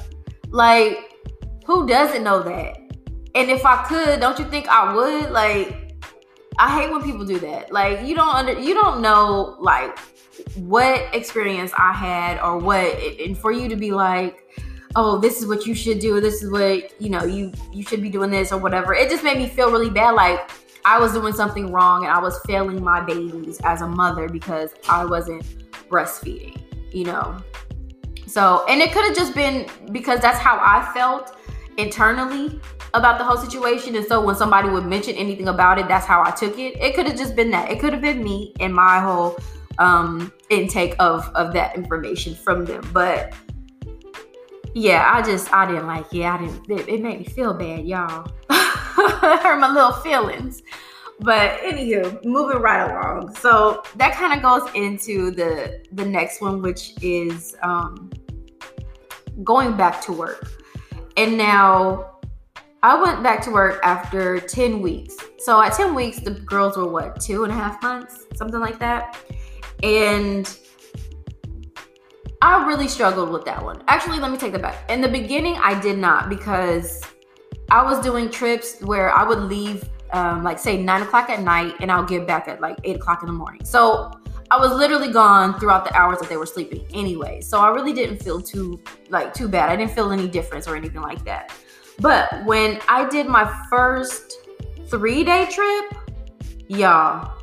Like, 0.51 1.15
who 1.67 1.87
doesn't 1.87 2.23
know 2.23 2.43
that? 2.43 2.79
And 3.35 3.51
if 3.51 3.67
I 3.67 3.85
could, 3.85 4.21
don't 4.21 4.39
you 4.39 4.47
think 4.47 4.69
I 4.69 4.95
would? 4.95 5.31
Like, 5.31 5.95
I 6.59 6.81
hate 6.81 6.91
when 6.91 7.03
people 7.03 7.25
do 7.25 7.39
that. 7.41 7.73
Like, 7.73 8.07
you 8.07 8.15
don't 8.15 8.35
under 8.35 8.59
you 8.59 8.75
don't 8.75 9.01
know 9.01 9.57
like 9.61 9.99
what 10.57 11.15
experience 11.15 11.73
I 11.77 11.93
had 11.93 12.41
or 12.41 12.59
what 12.59 12.87
and 13.21 13.37
for 13.37 13.53
you 13.53 13.69
to 13.69 13.77
be 13.77 13.91
like 13.93 14.45
oh 14.97 15.19
this 15.19 15.41
is 15.41 15.47
what 15.47 15.67
you 15.67 15.75
should 15.75 15.99
do 15.99 16.21
this 16.21 16.43
is 16.43 16.51
what 16.51 17.01
you 17.01 17.11
know 17.11 17.25
you 17.25 17.53
you 17.73 17.83
should 17.83 18.03
be 18.03 18.09
doing 18.09 18.31
this 18.31 18.53
or 18.53 18.59
whatever. 18.59 18.95
It 18.95 19.11
just 19.11 19.23
made 19.23 19.39
me 19.39 19.49
feel 19.49 19.71
really 19.71 19.91
bad 19.91 20.13
like 20.13 20.51
i 20.85 20.99
was 20.99 21.13
doing 21.13 21.33
something 21.33 21.73
wrong 21.73 22.05
and 22.05 22.13
i 22.13 22.21
was 22.21 22.39
failing 22.47 22.83
my 22.83 23.01
babies 23.01 23.61
as 23.65 23.83
a 23.83 23.87
mother 23.87 24.29
because 24.29 24.71
i 24.89 25.05
wasn't 25.05 25.45
breastfeeding 25.89 26.57
you 26.93 27.05
know? 27.05 27.37
So 28.27 28.65
and 28.69 28.81
it 28.81 28.93
could 28.93 29.05
have 29.05 29.17
just 29.17 29.35
been 29.35 29.69
because 29.91 30.21
that's 30.21 30.39
how 30.39 30.59
i 30.61 30.91
felt 30.93 31.37
internally 31.79 32.61
about 32.95 33.19
the 33.19 33.25
whole 33.25 33.37
situation 33.37 33.97
and 33.97 34.05
so 34.05 34.25
when 34.25 34.35
somebody 34.35 34.69
would 34.69 34.85
mention 34.85 35.15
anything 35.15 35.49
about 35.49 35.79
it 35.79 35.89
that's 35.89 36.07
how 36.07 36.23
i 36.23 36.31
took 36.31 36.59
it. 36.59 36.77
It 36.81 36.95
could 36.95 37.07
have 37.07 37.17
just 37.17 37.37
been 37.37 37.51
that. 37.51 37.71
It 37.71 37.81
could 37.81 37.93
have 37.93 38.03
been 38.03 38.23
me 38.23 38.53
and 38.61 38.75
my 38.75 39.01
whole 39.01 39.39
um 39.79 40.33
intake 40.51 40.95
of 40.99 41.29
of 41.35 41.53
that 41.55 41.75
information 41.77 42.35
from 42.35 42.65
them. 42.65 42.89
But 42.93 43.35
yeah, 44.79 45.11
I 45.13 45.23
just 45.23 45.53
I 45.53 45.67
didn't 45.67 45.87
like 45.87 46.13
it. 46.15 46.25
I 46.25 46.39
didn't. 46.39 46.71
It, 46.71 46.89
it 46.89 47.03
made 47.03 47.19
me 47.19 47.25
feel 47.25 47.53
bad, 47.53 47.87
y'all. 47.87 48.31
hurt 48.51 49.59
my 49.59 49.73
little 49.73 49.93
feelings. 49.93 50.63
But 51.21 51.59
anywho, 51.61 52.25
moving 52.25 52.59
right 52.59 52.89
along. 52.89 53.35
So 53.35 53.83
that 53.97 54.15
kind 54.15 54.33
of 54.33 54.43
goes 54.43 54.73
into 54.75 55.33
the 55.33 55.85
the 55.93 56.05
next 56.05 56.41
one, 56.41 56.63
which 56.63 56.95
is 57.03 57.57
um, 57.63 58.11
going 59.43 59.77
back 59.77 60.01
to 60.03 60.13
work. 60.13 60.49
And 61.17 61.37
now 61.37 62.19
I 62.85 63.03
went 63.03 63.25
back 63.25 63.43
to 63.43 63.51
work 63.51 63.81
after 63.83 64.39
10 64.39 64.81
weeks. 64.81 65.17
So 65.39 65.61
at 65.61 65.73
10 65.73 65.97
weeks, 65.97 66.21
the 66.21 66.31
girls 66.31 66.77
were 66.77 66.87
what, 66.87 67.21
two 67.21 67.43
and 67.43 67.53
a 67.53 67.57
half 67.57 67.83
months, 67.83 68.27
something 68.37 68.61
like 68.61 68.79
that. 68.79 69.19
And 69.83 70.57
I 72.41 72.67
really 72.67 72.89
struggled 72.89 73.31
with 73.31 73.45
that 73.47 73.63
one. 73.63 73.83
Actually, 73.89 74.21
let 74.21 74.31
me 74.31 74.39
take 74.39 74.53
that 74.53 74.63
back. 74.63 74.89
In 74.91 75.01
the 75.01 75.09
beginning, 75.09 75.57
I 75.57 75.79
did 75.81 75.99
not 75.99 76.29
because 76.29 77.03
I 77.71 77.83
was 77.83 78.01
doing 78.01 78.31
trips 78.31 78.81
where 78.81 79.13
I 79.13 79.25
would 79.25 79.41
leave, 79.41 79.85
um, 80.13 80.45
like 80.45 80.59
say 80.59 80.81
nine 80.81 81.03
o'clock 81.03 81.31
at 81.31 81.43
night, 81.43 81.75
and 81.81 81.91
I'll 81.91 82.05
get 82.05 82.27
back 82.27 82.47
at 82.47 82.61
like 82.61 82.79
eight 82.85 82.97
o'clock 82.97 83.23
in 83.23 83.27
the 83.27 83.33
morning. 83.33 83.65
So 83.65 84.13
I 84.51 84.59
was 84.59 84.73
literally 84.73 85.13
gone 85.13 85.59
throughout 85.59 85.85
the 85.85 85.95
hours 85.95 86.21
that 86.21 86.29
they 86.29 86.37
were 86.37 86.47
sleeping 86.47 86.87
anyway. 86.95 87.41
So 87.41 87.61
I 87.61 87.69
really 87.71 87.93
didn't 87.93 88.23
feel 88.23 88.41
too 88.41 88.81
like 89.11 89.35
too 89.35 89.49
bad. 89.49 89.69
I 89.69 89.77
didn't 89.77 89.93
feel 89.93 90.13
any 90.13 90.29
difference 90.29 90.69
or 90.69 90.77
anything 90.77 91.03
like 91.03 91.25
that. 91.25 91.53
But 92.01 92.45
when 92.47 92.81
I 92.89 93.09
did 93.09 93.27
my 93.27 93.53
first 93.69 94.39
three 94.87 95.25
day 95.25 95.47
trip, 95.51 95.95
y'all, 96.69 97.38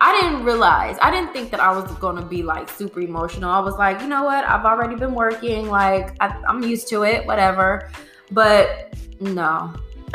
I 0.00 0.20
didn't 0.20 0.44
realize, 0.44 0.96
I 1.02 1.10
didn't 1.10 1.32
think 1.32 1.50
that 1.50 1.60
I 1.60 1.72
was 1.76 1.90
gonna 1.98 2.24
be 2.24 2.42
like 2.42 2.68
super 2.68 3.00
emotional. 3.00 3.50
I 3.50 3.58
was 3.60 3.74
like, 3.74 4.00
you 4.00 4.06
know 4.06 4.24
what? 4.24 4.44
I've 4.44 4.64
already 4.64 4.94
been 4.94 5.14
working, 5.14 5.68
like, 5.68 6.16
I, 6.20 6.40
am 6.48 6.62
used 6.62 6.88
to 6.88 7.02
it, 7.02 7.26
whatever. 7.26 7.90
But 8.30 8.94
no. 9.20 9.74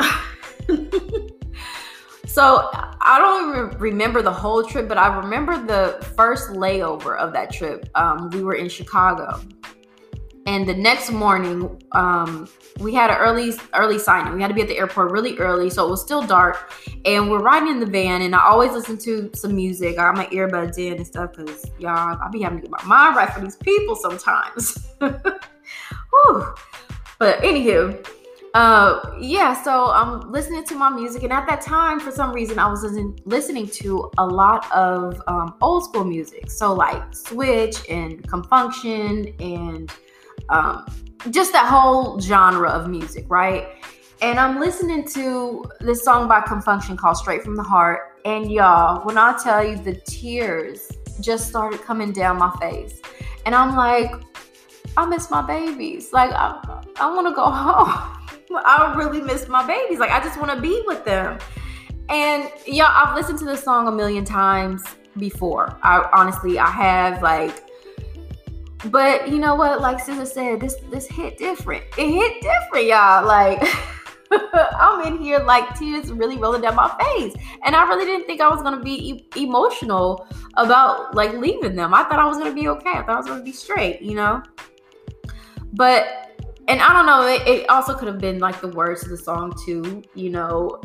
so 2.26 2.70
I 2.72 3.18
don't 3.18 3.50
even 3.50 3.78
remember 3.78 4.22
the 4.22 4.32
whole 4.32 4.64
trip, 4.64 4.88
but 4.88 4.96
I 4.96 5.14
remember 5.18 5.62
the 5.62 6.02
first 6.16 6.50
layover 6.50 7.18
of 7.18 7.32
that 7.34 7.52
trip. 7.52 7.88
Um, 7.94 8.30
we 8.30 8.42
were 8.42 8.54
in 8.54 8.68
Chicago 8.68 9.40
and 10.46 10.68
the 10.68 10.74
next 10.74 11.10
morning 11.10 11.82
um, 11.92 12.48
we 12.80 12.92
had 12.94 13.10
an 13.10 13.16
early 13.16 13.52
early 13.74 13.98
signing. 13.98 14.34
We 14.34 14.42
had 14.42 14.48
to 14.48 14.54
be 14.54 14.62
at 14.62 14.68
the 14.68 14.76
airport 14.76 15.10
really 15.10 15.38
early 15.38 15.70
so 15.70 15.86
it 15.86 15.90
was 15.90 16.02
still 16.02 16.22
dark. 16.22 16.72
And 17.04 17.30
we're 17.30 17.40
riding 17.40 17.68
in 17.68 17.80
the 17.80 17.86
van 17.86 18.22
and 18.22 18.34
i 18.34 18.42
always 18.42 18.72
listen 18.72 18.98
to 18.98 19.30
some 19.34 19.54
music. 19.54 19.98
I 19.98 20.04
got 20.04 20.16
my 20.16 20.26
earbuds 20.26 20.78
in 20.78 20.94
and 20.94 21.06
stuff 21.06 21.32
because 21.32 21.64
y'all 21.78 22.18
I'll 22.20 22.30
be 22.30 22.42
having 22.42 22.58
to 22.58 22.62
get 22.62 22.70
my 22.70 22.84
mind 22.84 23.16
right 23.16 23.32
for 23.32 23.40
these 23.40 23.56
people 23.56 23.96
sometimes. 23.96 24.78
But 27.18 27.40
anywho 27.42 28.06
uh 28.54 29.16
yeah 29.20 29.60
so 29.64 29.90
i'm 29.90 30.30
listening 30.30 30.62
to 30.62 30.76
my 30.76 30.88
music 30.88 31.24
and 31.24 31.32
at 31.32 31.44
that 31.48 31.60
time 31.60 31.98
for 31.98 32.12
some 32.12 32.32
reason 32.32 32.56
i 32.56 32.68
was 32.68 32.84
listening 33.24 33.66
to 33.66 34.08
a 34.18 34.24
lot 34.24 34.70
of 34.70 35.20
um, 35.26 35.56
old 35.60 35.84
school 35.84 36.04
music. 36.04 36.48
So 36.50 36.72
like 36.72 37.02
switch 37.14 37.88
and 37.90 38.26
Con 38.28 38.44
and 39.40 39.92
um, 40.48 40.86
just 41.30 41.52
that 41.52 41.66
whole 41.66 42.20
genre 42.20 42.70
of 42.70 42.88
music, 42.88 43.26
right? 43.28 43.68
And 44.22 44.38
I'm 44.38 44.60
listening 44.60 45.06
to 45.08 45.64
this 45.80 46.04
song 46.04 46.28
by 46.28 46.40
Con 46.40 46.62
Funk 46.62 46.82
Shun 46.84 46.96
called 46.96 47.16
Straight 47.16 47.42
from 47.42 47.56
the 47.56 47.62
Heart. 47.62 48.20
And 48.24 48.50
y'all, 48.50 49.04
when 49.04 49.18
I 49.18 49.36
tell 49.42 49.66
you 49.66 49.76
the 49.76 49.94
tears 50.06 50.90
just 51.20 51.48
started 51.48 51.80
coming 51.82 52.12
down 52.12 52.38
my 52.38 52.50
face. 52.60 53.00
And 53.46 53.54
I'm 53.54 53.76
like, 53.76 54.12
I 54.96 55.06
miss 55.06 55.30
my 55.30 55.42
babies. 55.42 56.12
Like, 56.12 56.30
I, 56.32 56.82
I 57.00 57.14
want 57.14 57.26
to 57.28 57.34
go 57.34 57.44
home. 57.50 58.10
I 58.64 58.94
really 58.96 59.20
miss 59.20 59.48
my 59.48 59.66
babies. 59.66 59.98
Like, 59.98 60.10
I 60.10 60.22
just 60.22 60.38
want 60.38 60.52
to 60.52 60.60
be 60.60 60.82
with 60.86 61.04
them. 61.04 61.38
And 62.08 62.50
y'all, 62.66 62.90
I've 62.92 63.14
listened 63.14 63.38
to 63.40 63.44
this 63.44 63.62
song 63.62 63.88
a 63.88 63.92
million 63.92 64.24
times 64.24 64.84
before. 65.18 65.78
I 65.82 66.08
honestly, 66.12 66.58
I 66.58 66.70
have 66.70 67.22
like, 67.22 67.64
but 68.86 69.28
you 69.28 69.38
know 69.38 69.54
what? 69.54 69.80
Like 69.80 69.98
SZA 69.98 70.26
said, 70.26 70.60
this 70.60 70.76
this 70.90 71.06
hit 71.06 71.38
different. 71.38 71.84
It 71.96 72.08
hit 72.08 72.42
different, 72.42 72.86
y'all. 72.86 73.26
Like. 73.26 73.62
I'm 74.30 75.06
in 75.06 75.22
here 75.22 75.38
like 75.38 75.78
tears 75.78 76.10
really 76.10 76.36
rolling 76.36 76.62
down 76.62 76.74
my 76.74 76.92
face. 77.00 77.34
And 77.64 77.76
I 77.76 77.86
really 77.88 78.04
didn't 78.04 78.26
think 78.26 78.40
I 78.40 78.48
was 78.48 78.62
to 78.62 78.82
be 78.82 79.10
e- 79.10 79.28
emotional 79.36 80.26
about 80.56 81.14
like 81.14 81.34
leaving 81.34 81.76
them. 81.76 81.94
I 81.94 82.04
thought 82.04 82.18
I 82.18 82.26
was 82.26 82.38
to 82.38 82.52
be 82.52 82.68
okay. 82.68 82.90
I 82.90 83.02
thought 83.02 83.10
I 83.10 83.16
was 83.16 83.26
to 83.26 83.42
be 83.42 83.52
straight, 83.52 84.02
you 84.02 84.14
know? 84.14 84.42
But, 85.72 86.42
and 86.68 86.80
I 86.80 86.92
don't 86.92 87.06
know, 87.06 87.26
it, 87.26 87.46
it 87.46 87.68
also 87.68 87.94
could 87.94 88.08
have 88.08 88.18
been 88.18 88.38
like 88.38 88.60
the 88.60 88.68
words 88.68 89.02
of 89.02 89.10
the 89.10 89.16
song 89.16 89.52
too, 89.64 90.02
you 90.14 90.30
know, 90.30 90.80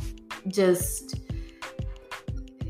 just, 0.48 1.20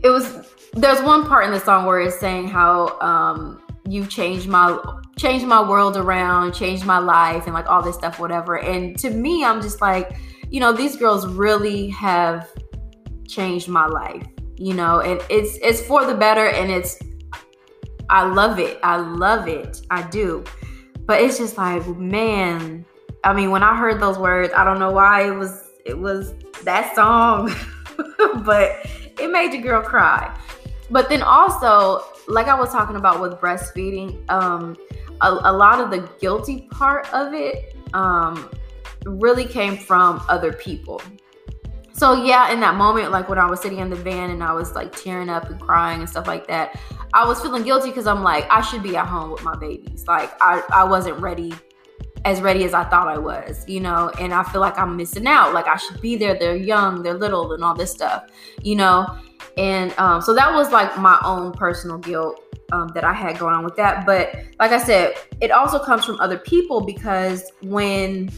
it 0.03 0.09
was, 0.09 0.53
there's 0.73 1.01
one 1.01 1.25
part 1.25 1.45
in 1.45 1.51
the 1.51 1.59
song 1.59 1.85
where 1.85 1.99
it's 2.01 2.19
saying 2.19 2.47
how, 2.47 2.99
um, 2.99 3.61
you've 3.91 4.09
changed 4.09 4.47
my 4.47 4.77
changed 5.17 5.45
my 5.45 5.61
world 5.61 5.97
around 5.97 6.53
changed 6.53 6.85
my 6.85 6.99
life 6.99 7.45
and 7.45 7.53
like 7.53 7.69
all 7.69 7.81
this 7.81 7.95
stuff 7.95 8.19
whatever. 8.19 8.59
And 8.59 8.97
to 8.99 9.09
me 9.09 9.43
i'm 9.43 9.61
just 9.61 9.81
like 9.81 10.17
you 10.49 10.59
know 10.59 10.71
these 10.73 10.95
girls 10.95 11.27
really 11.27 11.89
have 11.89 12.47
changed 13.27 13.67
my 13.67 13.85
life 13.85 14.25
you 14.59 14.73
know? 14.73 14.99
And 14.99 15.21
it's 15.29 15.57
it's 15.61 15.81
for 15.81 16.05
the 16.05 16.13
better 16.13 16.47
and 16.47 16.69
it's 16.69 16.99
i 18.09 18.23
love 18.23 18.59
it. 18.59 18.77
I 18.83 18.97
love 18.97 19.47
it. 19.47 19.81
I 19.89 20.07
do. 20.09 20.43
But 21.05 21.21
it's 21.21 21.37
just 21.37 21.57
like 21.57 21.87
man 21.97 22.85
i 23.23 23.33
mean 23.33 23.51
when 23.51 23.63
i 23.63 23.75
heard 23.75 23.99
those 23.99 24.17
words 24.17 24.53
i 24.55 24.63
don't 24.63 24.79
know 24.79 24.91
why 24.91 25.27
it 25.27 25.35
was 25.35 25.71
it 25.83 25.97
was 25.97 26.33
that 26.63 26.95
song 26.95 27.53
but 28.45 28.71
it 29.19 29.29
made 29.31 29.51
your 29.53 29.61
girl 29.61 29.81
cry. 29.81 30.33
But 30.91 31.09
then 31.09 31.21
also 31.21 32.03
like 32.29 32.47
i 32.47 32.57
was 32.57 32.71
talking 32.71 32.95
about 32.95 33.19
with 33.19 33.33
breastfeeding 33.33 34.29
um 34.29 34.75
a, 35.21 35.29
a 35.29 35.53
lot 35.53 35.79
of 35.79 35.91
the 35.91 36.09
guilty 36.19 36.67
part 36.71 37.11
of 37.13 37.33
it 37.33 37.75
um 37.93 38.49
really 39.05 39.45
came 39.45 39.75
from 39.77 40.23
other 40.29 40.53
people 40.53 41.01
so 41.91 42.23
yeah 42.23 42.51
in 42.51 42.59
that 42.59 42.75
moment 42.75 43.11
like 43.11 43.27
when 43.27 43.37
i 43.37 43.45
was 43.45 43.59
sitting 43.61 43.79
in 43.79 43.89
the 43.89 43.95
van 43.95 44.29
and 44.29 44.43
i 44.43 44.53
was 44.53 44.73
like 44.73 44.95
tearing 44.95 45.29
up 45.29 45.49
and 45.49 45.59
crying 45.59 45.99
and 45.99 46.09
stuff 46.09 46.27
like 46.27 46.47
that 46.47 46.79
I 47.13 47.27
was 47.27 47.41
feeling 47.41 47.63
guilty 47.63 47.89
because 47.89 48.05
I'm 48.05 48.21
like, 48.21 48.45
I 48.51 48.61
should 48.61 48.83
be 48.83 48.95
at 48.95 49.07
home 49.07 49.31
with 49.31 49.43
my 49.43 49.55
babies. 49.55 50.05
Like 50.07 50.31
I, 50.41 50.61
I 50.71 50.83
wasn't 50.83 51.19
ready 51.19 51.53
as 52.25 52.41
ready 52.41 52.63
as 52.65 52.73
I 52.73 52.83
thought 52.85 53.07
I 53.07 53.17
was, 53.17 53.63
you 53.67 53.79
know, 53.79 54.11
and 54.19 54.33
I 54.33 54.43
feel 54.43 54.61
like 54.61 54.77
I'm 54.77 54.95
missing 54.95 55.27
out. 55.27 55.53
Like 55.53 55.67
I 55.67 55.77
should 55.77 56.01
be 56.01 56.15
there. 56.15 56.37
They're 56.37 56.55
young, 56.55 57.03
they're 57.03 57.17
little, 57.17 57.53
and 57.53 57.63
all 57.63 57.75
this 57.75 57.91
stuff, 57.91 58.25
you 58.61 58.75
know. 58.75 59.07
And 59.57 59.93
um, 59.97 60.21
so 60.21 60.33
that 60.33 60.53
was 60.53 60.71
like 60.71 60.97
my 60.97 61.19
own 61.23 61.53
personal 61.53 61.97
guilt 61.97 62.41
um, 62.71 62.89
that 62.93 63.03
I 63.03 63.13
had 63.13 63.37
going 63.39 63.53
on 63.53 63.63
with 63.63 63.75
that. 63.77 64.05
But 64.05 64.35
like 64.59 64.71
I 64.71 64.77
said, 64.77 65.15
it 65.41 65.51
also 65.51 65.79
comes 65.79 66.05
from 66.05 66.19
other 66.19 66.37
people 66.37 66.81
because 66.81 67.51
when 67.61 68.29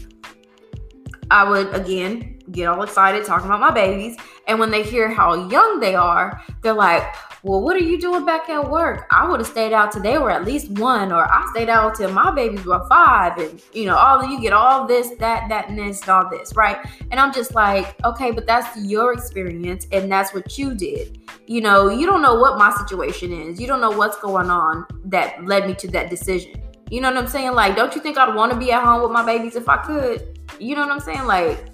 I 1.30 1.48
would 1.48 1.74
again 1.74 2.41
get 2.52 2.68
all 2.68 2.82
excited 2.82 3.24
talking 3.24 3.46
about 3.46 3.60
my 3.60 3.70
babies, 3.70 4.16
and 4.46 4.58
when 4.58 4.70
they 4.70 4.82
hear 4.82 5.08
how 5.08 5.48
young 5.48 5.80
they 5.80 5.94
are, 5.94 6.40
they're 6.62 6.72
like, 6.72 7.02
well, 7.44 7.60
what 7.60 7.74
are 7.74 7.80
you 7.80 8.00
doing 8.00 8.24
back 8.24 8.48
at 8.48 8.70
work? 8.70 9.06
I 9.10 9.28
would 9.28 9.40
have 9.40 9.48
stayed 9.48 9.72
out 9.72 9.90
till 9.90 10.02
they 10.02 10.16
were 10.16 10.30
at 10.30 10.44
least 10.44 10.70
one, 10.70 11.10
or 11.10 11.24
I 11.24 11.44
stayed 11.50 11.68
out 11.68 11.96
till 11.96 12.12
my 12.12 12.32
babies 12.32 12.64
were 12.64 12.86
five, 12.88 13.36
and 13.38 13.60
you 13.72 13.86
know, 13.86 13.96
all 13.96 14.24
you 14.24 14.40
get 14.40 14.52
all 14.52 14.86
this, 14.86 15.10
that, 15.18 15.48
that, 15.48 15.68
and 15.68 15.78
this, 15.78 16.02
and 16.02 16.10
all 16.10 16.30
this, 16.30 16.54
right? 16.54 16.78
And 17.10 17.18
I'm 17.18 17.32
just 17.32 17.54
like, 17.54 17.96
okay, 18.04 18.30
but 18.30 18.46
that's 18.46 18.76
your 18.76 19.12
experience, 19.12 19.88
and 19.90 20.10
that's 20.10 20.32
what 20.32 20.56
you 20.56 20.74
did. 20.74 21.18
You 21.46 21.62
know, 21.62 21.88
you 21.88 22.06
don't 22.06 22.22
know 22.22 22.36
what 22.36 22.58
my 22.58 22.70
situation 22.76 23.32
is. 23.32 23.60
You 23.60 23.66
don't 23.66 23.80
know 23.80 23.90
what's 23.90 24.18
going 24.18 24.50
on 24.50 24.86
that 25.06 25.44
led 25.44 25.66
me 25.66 25.74
to 25.74 25.88
that 25.88 26.10
decision. 26.10 26.62
You 26.90 27.00
know 27.00 27.10
what 27.10 27.18
I'm 27.18 27.26
saying? 27.26 27.52
Like, 27.52 27.74
don't 27.74 27.94
you 27.94 28.02
think 28.02 28.18
I'd 28.18 28.34
want 28.34 28.52
to 28.52 28.58
be 28.58 28.70
at 28.70 28.84
home 28.84 29.02
with 29.02 29.10
my 29.10 29.24
babies 29.24 29.56
if 29.56 29.68
I 29.68 29.78
could? 29.78 30.38
You 30.60 30.76
know 30.76 30.82
what 30.82 30.92
I'm 30.92 31.00
saying? 31.00 31.24
Like, 31.24 31.71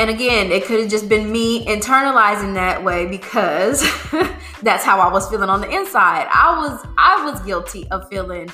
and 0.00 0.08
again, 0.08 0.50
it 0.50 0.64
could 0.64 0.80
have 0.80 0.88
just 0.88 1.10
been 1.10 1.30
me 1.30 1.62
internalizing 1.66 2.54
that 2.54 2.82
way 2.82 3.04
because 3.06 3.82
that's 4.62 4.82
how 4.82 4.98
I 4.98 5.12
was 5.12 5.28
feeling 5.28 5.50
on 5.50 5.60
the 5.60 5.68
inside. 5.68 6.26
I 6.32 6.58
was 6.58 6.86
I 6.96 7.22
was 7.22 7.38
guilty 7.42 7.86
of 7.90 8.08
feeling 8.08 8.48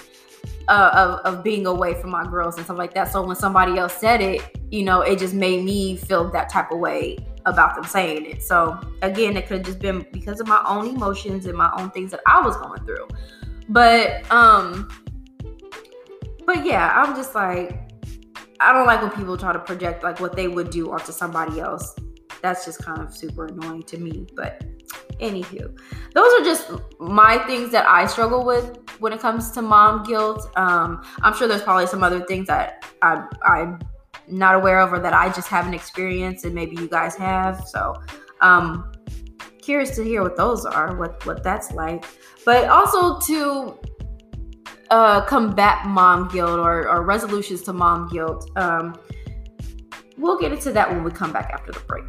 uh, 0.67 1.21
of 1.25 1.35
of 1.37 1.45
being 1.45 1.67
away 1.67 1.95
from 2.01 2.11
my 2.11 2.25
girls 2.29 2.57
and 2.57 2.65
stuff 2.65 2.79
like 2.79 2.95
that. 2.95 3.13
So 3.13 3.25
when 3.25 3.37
somebody 3.37 3.79
else 3.79 3.95
said 3.95 4.21
it, 4.21 4.59
you 4.73 4.83
know, 4.83 5.03
it 5.03 5.21
just 5.21 5.35
made 5.35 5.65
me 5.65 5.97
feel 5.97 6.29
that 6.33 6.49
type 6.49 6.73
of 6.73 6.81
way 6.81 7.17
about 7.45 7.77
them 7.77 7.85
saying 7.85 8.27
it. 8.27 8.43
So 8.43 8.81
again, 9.03 9.37
it 9.37 9.47
could 9.47 9.59
have 9.59 9.67
just 9.67 9.79
been 9.79 10.05
because 10.13 10.41
of 10.41 10.49
my 10.49 10.65
own 10.67 10.89
emotions 10.89 11.47
and 11.47 11.57
my 11.57 11.73
own 11.79 11.93
things 11.93 12.11
that 12.11 12.23
I 12.27 12.45
was 12.45 12.57
going 12.57 12.85
through. 12.85 13.07
But 13.69 14.29
um 14.33 14.89
but 16.45 16.67
yeah, 16.67 16.93
I'm 17.01 17.15
just 17.15 17.37
like 17.37 17.86
I 18.61 18.73
don't 18.73 18.87
like 18.87 19.03
when 19.03 19.11
people 19.11 19.37
try 19.37 19.53
to 19.53 19.59
project 19.59 20.03
like 20.03 20.21
what 20.21 20.35
they 20.35 20.49
would 20.49 20.71
do 20.71 20.91
onto 20.91 21.13
somebody 21.13 21.61
else. 21.61 21.95
That's 22.43 22.65
just 22.65 22.83
kind 22.83 23.01
of 23.01 23.15
super 23.15 23.47
annoying 23.47 23.83
to 23.85 23.99
me. 23.99 24.27
But 24.35 24.65
anywho, 25.21 25.77
those 26.15 26.41
are 26.41 26.45
just 26.45 26.71
my 26.99 27.39
things 27.39 27.71
that 27.73 27.87
I 27.87 28.07
struggle 28.07 28.45
with 28.45 28.79
when 28.99 29.13
it 29.13 29.21
comes 29.21 29.51
to 29.53 29.63
mom 29.63 30.05
guilt. 30.05 30.51
Um, 30.57 31.03
I'm 31.23 31.35
sure 31.35 31.49
there's 31.49 31.63
probably 31.63 31.87
some 31.87 32.03
other 32.03 32.21
things 32.25 32.47
that 32.47 32.85
I, 33.03 33.27
I'm 33.45 33.81
not 34.29 34.55
aware 34.55 34.81
of 34.81 34.93
or 34.93 34.99
that 35.01 35.13
I 35.13 35.29
just 35.31 35.49
haven't 35.49 35.75
experienced, 35.75 36.45
and 36.45 36.55
maybe 36.55 36.77
you 36.77 36.89
guys 36.89 37.17
have. 37.17 37.67
So, 37.69 37.95
um, 38.41 38.93
curious 39.61 39.97
to 39.97 40.05
hear 40.05 40.23
what 40.23 40.37
those 40.37 40.65
are, 40.65 40.97
what 40.97 41.25
what 41.27 41.43
that's 41.43 41.73
like. 41.73 42.05
But 42.45 42.69
also 42.69 43.19
to 43.21 43.79
uh, 44.91 45.21
combat 45.23 45.87
mom 45.87 46.29
guilt 46.29 46.59
or, 46.59 46.89
or 46.89 47.03
resolutions 47.03 47.63
to 47.63 47.73
mom 47.73 48.09
guilt. 48.09 48.51
Um, 48.57 48.95
we'll 50.17 50.39
get 50.39 50.53
into 50.53 50.73
that 50.73 50.91
when 50.91 51.05
we 51.05 51.11
come 51.11 51.33
back 51.33 51.51
after 51.53 51.73
the 51.73 51.81
break. 51.81 52.05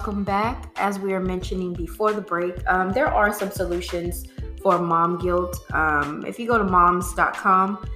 Welcome 0.00 0.24
back. 0.24 0.70
As 0.76 0.98
we 0.98 1.12
were 1.12 1.20
mentioning 1.20 1.74
before 1.74 2.14
the 2.14 2.22
break, 2.22 2.54
um, 2.66 2.90
there 2.90 3.08
are 3.08 3.34
some 3.34 3.50
solutions 3.50 4.26
for 4.62 4.78
mom 4.78 5.18
guilt. 5.18 5.62
Um, 5.74 6.24
if 6.26 6.38
you 6.38 6.46
go 6.48 6.56
to 6.56 6.64
moms.com, 6.64 7.86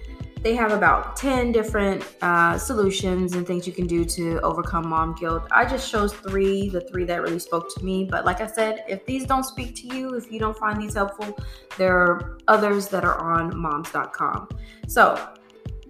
they 0.43 0.55
have 0.55 0.71
about 0.73 1.17
10 1.17 1.51
different 1.51 2.07
uh, 2.21 2.59
solutions 2.59 3.33
and 3.33 3.47
things 3.47 3.67
you 3.67 3.73
can 3.73 3.87
do 3.87 4.05
to 4.05 4.39
overcome 4.43 4.87
mom 4.87 5.15
guilt. 5.15 5.45
I 5.51 5.65
just 5.65 5.91
chose 5.91 6.13
three, 6.13 6.69
the 6.69 6.83
three 6.83 7.05
that 7.07 7.23
really 7.23 7.39
spoke 7.39 7.75
to 7.75 7.83
me. 7.83 8.05
But 8.05 8.27
like 8.27 8.43
I 8.43 8.49
said, 8.49 8.85
if 8.87 9.07
these 9.07 9.25
don't 9.25 9.45
speak 9.45 9.75
to 9.77 9.97
you, 9.97 10.13
if 10.13 10.31
you 10.31 10.39
don't 10.39 10.59
find 10.59 10.79
these 10.79 10.93
helpful, 10.93 11.35
there 11.79 11.97
are 11.97 12.39
others 12.49 12.87
that 12.89 13.07
are 13.07 13.19
on 13.19 13.57
moms.com. 13.57 14.51
So 14.89 15.27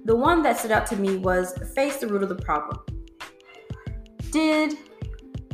the 0.04 0.14
one 0.14 0.44
that 0.44 0.58
stood 0.58 0.70
out 0.70 0.86
to 0.86 0.96
me 0.96 1.16
was 1.16 1.54
face 1.74 1.96
the 1.96 2.06
root 2.06 2.22
of 2.22 2.28
the 2.28 2.36
problem. 2.36 2.78
Did 4.30 4.78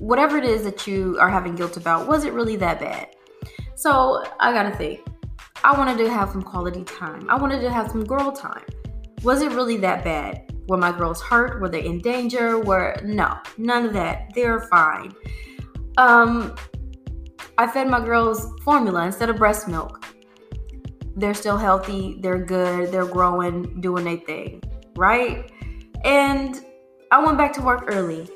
whatever 0.01 0.39
it 0.39 0.45
is 0.45 0.65
that 0.65 0.87
you 0.87 1.19
are 1.21 1.29
having 1.29 1.55
guilt 1.55 1.77
about, 1.77 2.09
was 2.09 2.25
it 2.25 2.33
really 2.33 2.57
that 2.57 2.81
bad? 2.81 3.09
So 3.77 4.25
I 4.41 4.53
gotta 4.53 4.75
think. 4.75 5.07
I 5.63 5.77
wanted 5.77 5.99
to 5.99 6.11
have 6.11 6.31
some 6.31 6.43
quality 6.43 6.85
time. 6.85 7.29
I 7.29 7.37
wanted 7.37 7.61
to 7.61 7.71
have 7.71 7.91
some 7.91 8.05
girl 8.05 8.33
time. 8.33 8.65
Was 9.23 9.43
it 9.43 9.53
really 9.53 9.77
that 9.79 10.03
bad? 10.03 10.51
Were 10.69 10.79
my 10.79 10.91
girls 10.91 11.21
hurt? 11.21 11.61
Were 11.61 11.69
they 11.69 11.85
in 11.85 11.99
danger? 11.99 12.59
Were 12.59 12.97
no, 13.05 13.37
none 13.59 13.85
of 13.85 13.93
that. 13.93 14.31
They're 14.35 14.63
fine. 14.63 15.13
Um, 15.99 16.55
I 17.59 17.67
fed 17.67 17.89
my 17.89 18.03
girls 18.03 18.47
formula 18.63 19.05
instead 19.05 19.29
of 19.29 19.37
breast 19.37 19.69
milk. 19.69 20.07
They're 21.15 21.35
still 21.35 21.59
healthy. 21.59 22.19
They're 22.23 22.43
good. 22.43 22.91
They're 22.91 23.05
growing, 23.05 23.83
doing 23.83 24.05
their 24.05 24.17
thing, 24.17 24.63
right? 24.97 25.53
And 26.05 26.65
I 27.11 27.23
went 27.23 27.37
back 27.37 27.53
to 27.55 27.61
work 27.61 27.85
early 27.89 28.31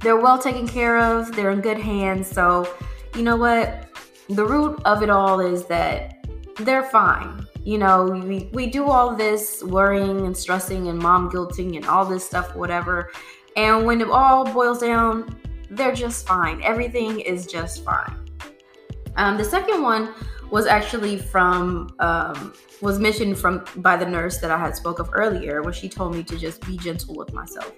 they're 0.00 0.20
well 0.20 0.38
taken 0.38 0.66
care 0.66 0.98
of, 0.98 1.34
they're 1.34 1.50
in 1.50 1.60
good 1.60 1.78
hands. 1.78 2.28
So, 2.28 2.72
you 3.14 3.22
know 3.22 3.36
what? 3.36 3.88
The 4.28 4.44
root 4.44 4.80
of 4.84 5.02
it 5.02 5.10
all 5.10 5.40
is 5.40 5.64
that 5.66 6.26
they're 6.58 6.84
fine. 6.84 7.46
You 7.64 7.78
know, 7.78 8.04
we, 8.04 8.48
we 8.52 8.66
do 8.66 8.84
all 8.84 9.14
this 9.14 9.62
worrying 9.62 10.26
and 10.26 10.36
stressing 10.36 10.88
and 10.88 10.98
mom 10.98 11.30
guilting 11.30 11.76
and 11.76 11.84
all 11.86 12.04
this 12.04 12.24
stuff, 12.24 12.54
whatever. 12.54 13.10
And 13.56 13.84
when 13.84 14.00
it 14.00 14.08
all 14.08 14.44
boils 14.44 14.80
down, 14.80 15.36
they're 15.70 15.94
just 15.94 16.26
fine. 16.26 16.62
Everything 16.62 17.20
is 17.20 17.46
just 17.46 17.84
fine. 17.84 18.16
Um, 19.16 19.36
the 19.36 19.44
second 19.44 19.82
one 19.82 20.14
was 20.50 20.66
actually 20.66 21.18
from 21.18 21.94
um, 21.98 22.52
was 22.80 22.98
mentioned 22.98 23.38
from 23.38 23.64
by 23.76 23.96
the 23.96 24.06
nurse 24.06 24.38
that 24.38 24.50
I 24.50 24.58
had 24.58 24.74
spoke 24.76 24.98
of 24.98 25.10
earlier, 25.12 25.62
where 25.62 25.72
she 25.72 25.88
told 25.88 26.14
me 26.14 26.22
to 26.24 26.38
just 26.38 26.64
be 26.66 26.76
gentle 26.78 27.14
with 27.14 27.32
myself, 27.32 27.72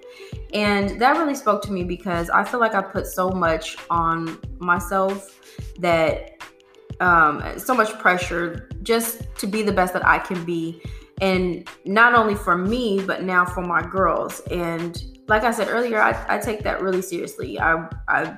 and 0.55 1.01
that 1.01 1.17
really 1.17 1.35
spoke 1.35 1.63
to 1.63 1.73
me 1.73 1.85
because 1.85 2.31
I 2.31 2.45
feel 2.45 2.61
like 2.61 2.75
I 2.75 2.83
put 2.83 3.07
so 3.07 3.31
much 3.31 3.77
on 3.89 4.39
myself 4.59 5.41
that 5.79 6.43
um, 7.01 7.59
so 7.59 7.75
much 7.75 7.99
pressure 7.99 8.69
just 8.83 9.23
to 9.39 9.47
be 9.47 9.63
the 9.63 9.73
best 9.73 9.93
that 9.95 10.07
I 10.07 10.19
can 10.19 10.45
be, 10.45 10.83
and 11.21 11.69
not 11.85 12.15
only 12.15 12.35
for 12.35 12.57
me 12.57 13.03
but 13.05 13.25
now 13.25 13.45
for 13.45 13.63
my 13.63 13.83
girls. 13.83 14.41
And 14.51 15.03
like 15.29 15.43
I 15.43 15.51
said 15.51 15.69
earlier, 15.69 16.01
I, 16.01 16.25
I 16.29 16.39
take 16.39 16.63
that 16.63 16.83
really 16.83 17.03
seriously. 17.03 17.59
I 17.59 17.89
I 18.09 18.37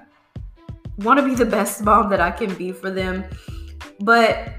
want 0.99 1.19
to 1.19 1.25
be 1.25 1.35
the 1.35 1.47
best 1.47 1.83
mom 1.83 2.11
that 2.11 2.21
I 2.21 2.31
can 2.31 2.55
be 2.55 2.71
for 2.71 2.91
them 2.91 3.25
but 4.05 4.53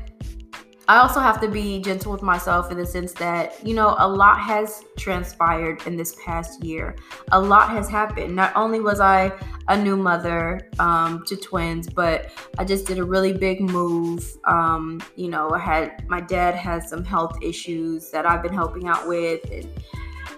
I 0.88 0.98
also 1.00 1.22
have 1.22 1.40
to 1.40 1.48
be 1.48 1.80
gentle 1.82 2.12
with 2.12 2.22
myself 2.22 2.70
in 2.70 2.78
the 2.78 2.86
sense 2.86 3.14
that, 3.14 3.66
you 3.66 3.74
know, 3.74 3.96
a 4.00 4.08
lot 4.08 4.38
has 4.40 4.84
transpired 4.98 5.82
in 5.88 5.96
this 5.96 6.16
past 6.26 6.62
year. 6.62 6.98
A 7.32 7.40
lot 7.40 7.70
has 7.70 7.88
happened. 7.88 8.36
Not 8.36 8.54
only 8.56 8.82
was 8.82 9.00
I 9.00 9.32
a 9.70 9.82
new 9.82 9.96
mother 9.96 10.70
um, 10.80 11.24
to 11.28 11.38
twins, 11.38 11.90
but 11.90 12.32
I 12.58 12.66
just 12.66 12.86
did 12.86 13.00
a 13.00 13.04
really 13.04 13.32
big 13.32 13.62
move. 13.62 14.26
Um, 14.46 15.02
you 15.16 15.30
know, 15.30 15.52
I 15.52 15.60
had 15.60 16.08
my 16.10 16.20
dad 16.20 16.54
has 16.56 16.90
some 16.90 17.06
health 17.06 17.38
issues 17.42 18.12
that 18.12 18.26
I've 18.26 18.44
been 18.44 18.54
helping 18.54 18.88
out 18.88 19.08
with. 19.08 19.50
And, 19.52 19.70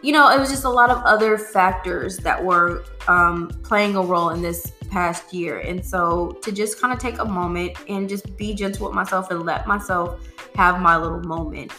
you 0.02 0.12
know, 0.12 0.30
it 0.30 0.40
was 0.40 0.50
just 0.50 0.66
a 0.66 0.70
lot 0.70 0.90
of 0.90 1.04
other 1.04 1.38
factors 1.38 2.18
that 2.18 2.44
were 2.44 2.84
um, 3.08 3.50
playing 3.64 3.96
a 3.96 4.02
role 4.02 4.30
in 4.30 4.42
this 4.42 4.72
past 4.90 5.34
year. 5.34 5.60
And 5.60 5.86
so 5.86 6.38
to 6.42 6.52
just 6.52 6.80
kind 6.80 6.94
of 6.94 7.00
take 7.00 7.20
a 7.20 7.26
moment 7.26 7.78
and 7.90 8.08
just 8.08 8.38
be 8.38 8.54
gentle 8.54 8.88
with 8.88 8.96
myself 8.96 9.32
and 9.32 9.44
let 9.44 9.68
myself 9.68 10.20
have 10.56 10.80
my 10.80 10.98
little 10.98 11.22
moment. 11.22 11.72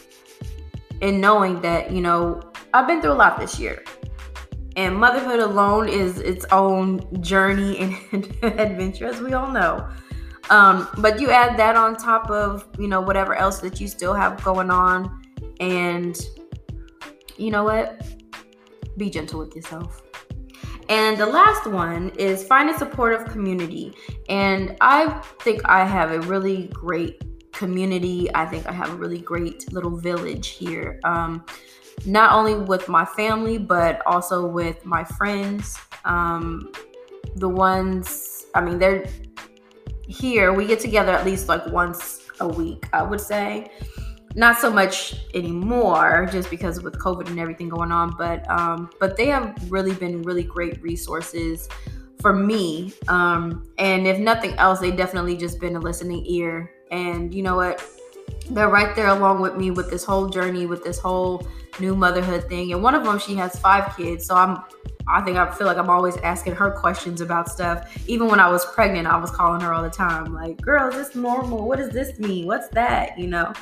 And 1.01 1.21
knowing 1.21 1.61
that, 1.61 1.91
you 1.91 2.01
know, 2.01 2.41
I've 2.73 2.87
been 2.87 3.01
through 3.01 3.13
a 3.13 3.13
lot 3.13 3.39
this 3.39 3.59
year. 3.59 3.83
And 4.75 4.95
motherhood 4.95 5.39
alone 5.39 5.89
is 5.89 6.19
its 6.19 6.45
own 6.51 7.01
journey 7.21 7.79
and 8.11 8.25
adventure, 8.43 9.05
as 9.05 9.19
we 9.19 9.33
all 9.33 9.51
know. 9.51 9.89
Um, 10.49 10.87
but 10.99 11.19
you 11.19 11.31
add 11.31 11.57
that 11.57 11.75
on 11.75 11.95
top 11.95 12.29
of, 12.29 12.67
you 12.77 12.87
know, 12.87 13.01
whatever 13.01 13.35
else 13.35 13.59
that 13.59 13.81
you 13.81 13.87
still 13.87 14.13
have 14.13 14.43
going 14.43 14.69
on. 14.69 15.23
And 15.59 16.15
you 17.37 17.51
know 17.51 17.63
what? 17.63 18.05
Be 18.97 19.09
gentle 19.09 19.39
with 19.39 19.55
yourself. 19.55 20.01
And 20.89 21.17
the 21.17 21.25
last 21.25 21.67
one 21.67 22.09
is 22.11 22.45
find 22.45 22.69
a 22.69 22.77
supportive 22.77 23.25
community. 23.27 23.93
And 24.29 24.77
I 24.81 25.09
think 25.41 25.61
I 25.65 25.85
have 25.85 26.11
a 26.11 26.21
really 26.21 26.67
great 26.67 27.21
community. 27.51 28.33
I 28.33 28.45
think 28.45 28.65
I 28.67 28.71
have 28.71 28.91
a 28.91 28.95
really 28.95 29.19
great 29.19 29.71
little 29.73 29.97
village 29.97 30.49
here. 30.49 30.99
Um, 31.03 31.45
not 32.05 32.31
only 32.31 32.55
with 32.55 32.87
my 32.87 33.03
family, 33.03 33.57
but 33.57 34.01
also 34.05 34.45
with 34.45 34.85
my 34.85 35.03
friends. 35.03 35.77
Um, 36.05 36.71
the 37.35 37.49
ones, 37.49 38.45
I 38.55 38.61
mean, 38.61 38.79
they're 38.79 39.05
here. 40.07 40.53
We 40.53 40.65
get 40.65 40.79
together 40.79 41.11
at 41.11 41.25
least 41.25 41.49
like 41.49 41.65
once 41.67 42.21
a 42.39 42.47
week, 42.47 42.87
I 42.93 43.01
would 43.01 43.19
say 43.19 43.71
not 44.37 44.59
so 44.59 44.71
much 44.71 45.15
anymore 45.33 46.29
just 46.31 46.49
because 46.51 46.81
with 46.81 46.97
covid 46.99 47.27
and 47.27 47.39
everything 47.39 47.67
going 47.67 47.91
on 47.91 48.15
but 48.17 48.47
um 48.49 48.89
but 48.99 49.17
they 49.17 49.25
have 49.25 49.55
really 49.69 49.93
been 49.95 50.21
really 50.21 50.43
great 50.43 50.81
resources 50.81 51.67
for 52.21 52.33
me 52.33 52.93
um 53.07 53.67
and 53.79 54.07
if 54.07 54.19
nothing 54.19 54.53
else 54.53 54.79
they 54.79 54.91
definitely 54.91 55.35
just 55.35 55.59
been 55.59 55.75
a 55.75 55.79
listening 55.79 56.23
ear 56.27 56.71
and 56.91 57.33
you 57.33 57.41
know 57.41 57.55
what 57.55 57.83
they're 58.51 58.69
right 58.69 58.95
there 58.95 59.07
along 59.07 59.41
with 59.41 59.57
me 59.57 59.71
with 59.71 59.89
this 59.89 60.03
whole 60.03 60.29
journey 60.29 60.67
with 60.67 60.83
this 60.83 60.99
whole 60.99 61.45
new 61.79 61.95
motherhood 61.95 62.47
thing 62.47 62.71
and 62.73 62.83
one 62.83 62.93
of 62.93 63.03
them 63.03 63.17
she 63.17 63.33
has 63.33 63.59
five 63.59 63.95
kids 63.97 64.25
so 64.25 64.35
i'm 64.35 64.63
I 65.09 65.21
think 65.21 65.37
I 65.37 65.49
feel 65.51 65.67
like 65.67 65.77
I'm 65.77 65.89
always 65.89 66.17
asking 66.17 66.55
her 66.55 66.69
questions 66.69 67.21
about 67.21 67.47
stuff. 67.47 67.97
Even 68.09 68.27
when 68.27 68.41
I 68.41 68.49
was 68.49 68.65
pregnant, 68.65 69.07
I 69.07 69.15
was 69.15 69.31
calling 69.31 69.61
her 69.61 69.71
all 69.71 69.81
the 69.81 69.89
time, 69.89 70.33
like, 70.33 70.59
girl, 70.59 70.89
is 70.89 70.95
this 70.95 71.15
normal? 71.15 71.65
What 71.65 71.77
does 71.77 71.91
this 71.91 72.19
mean? 72.19 72.45
What's 72.45 72.67
that? 72.69 73.17
You 73.17 73.27
know? 73.27 73.53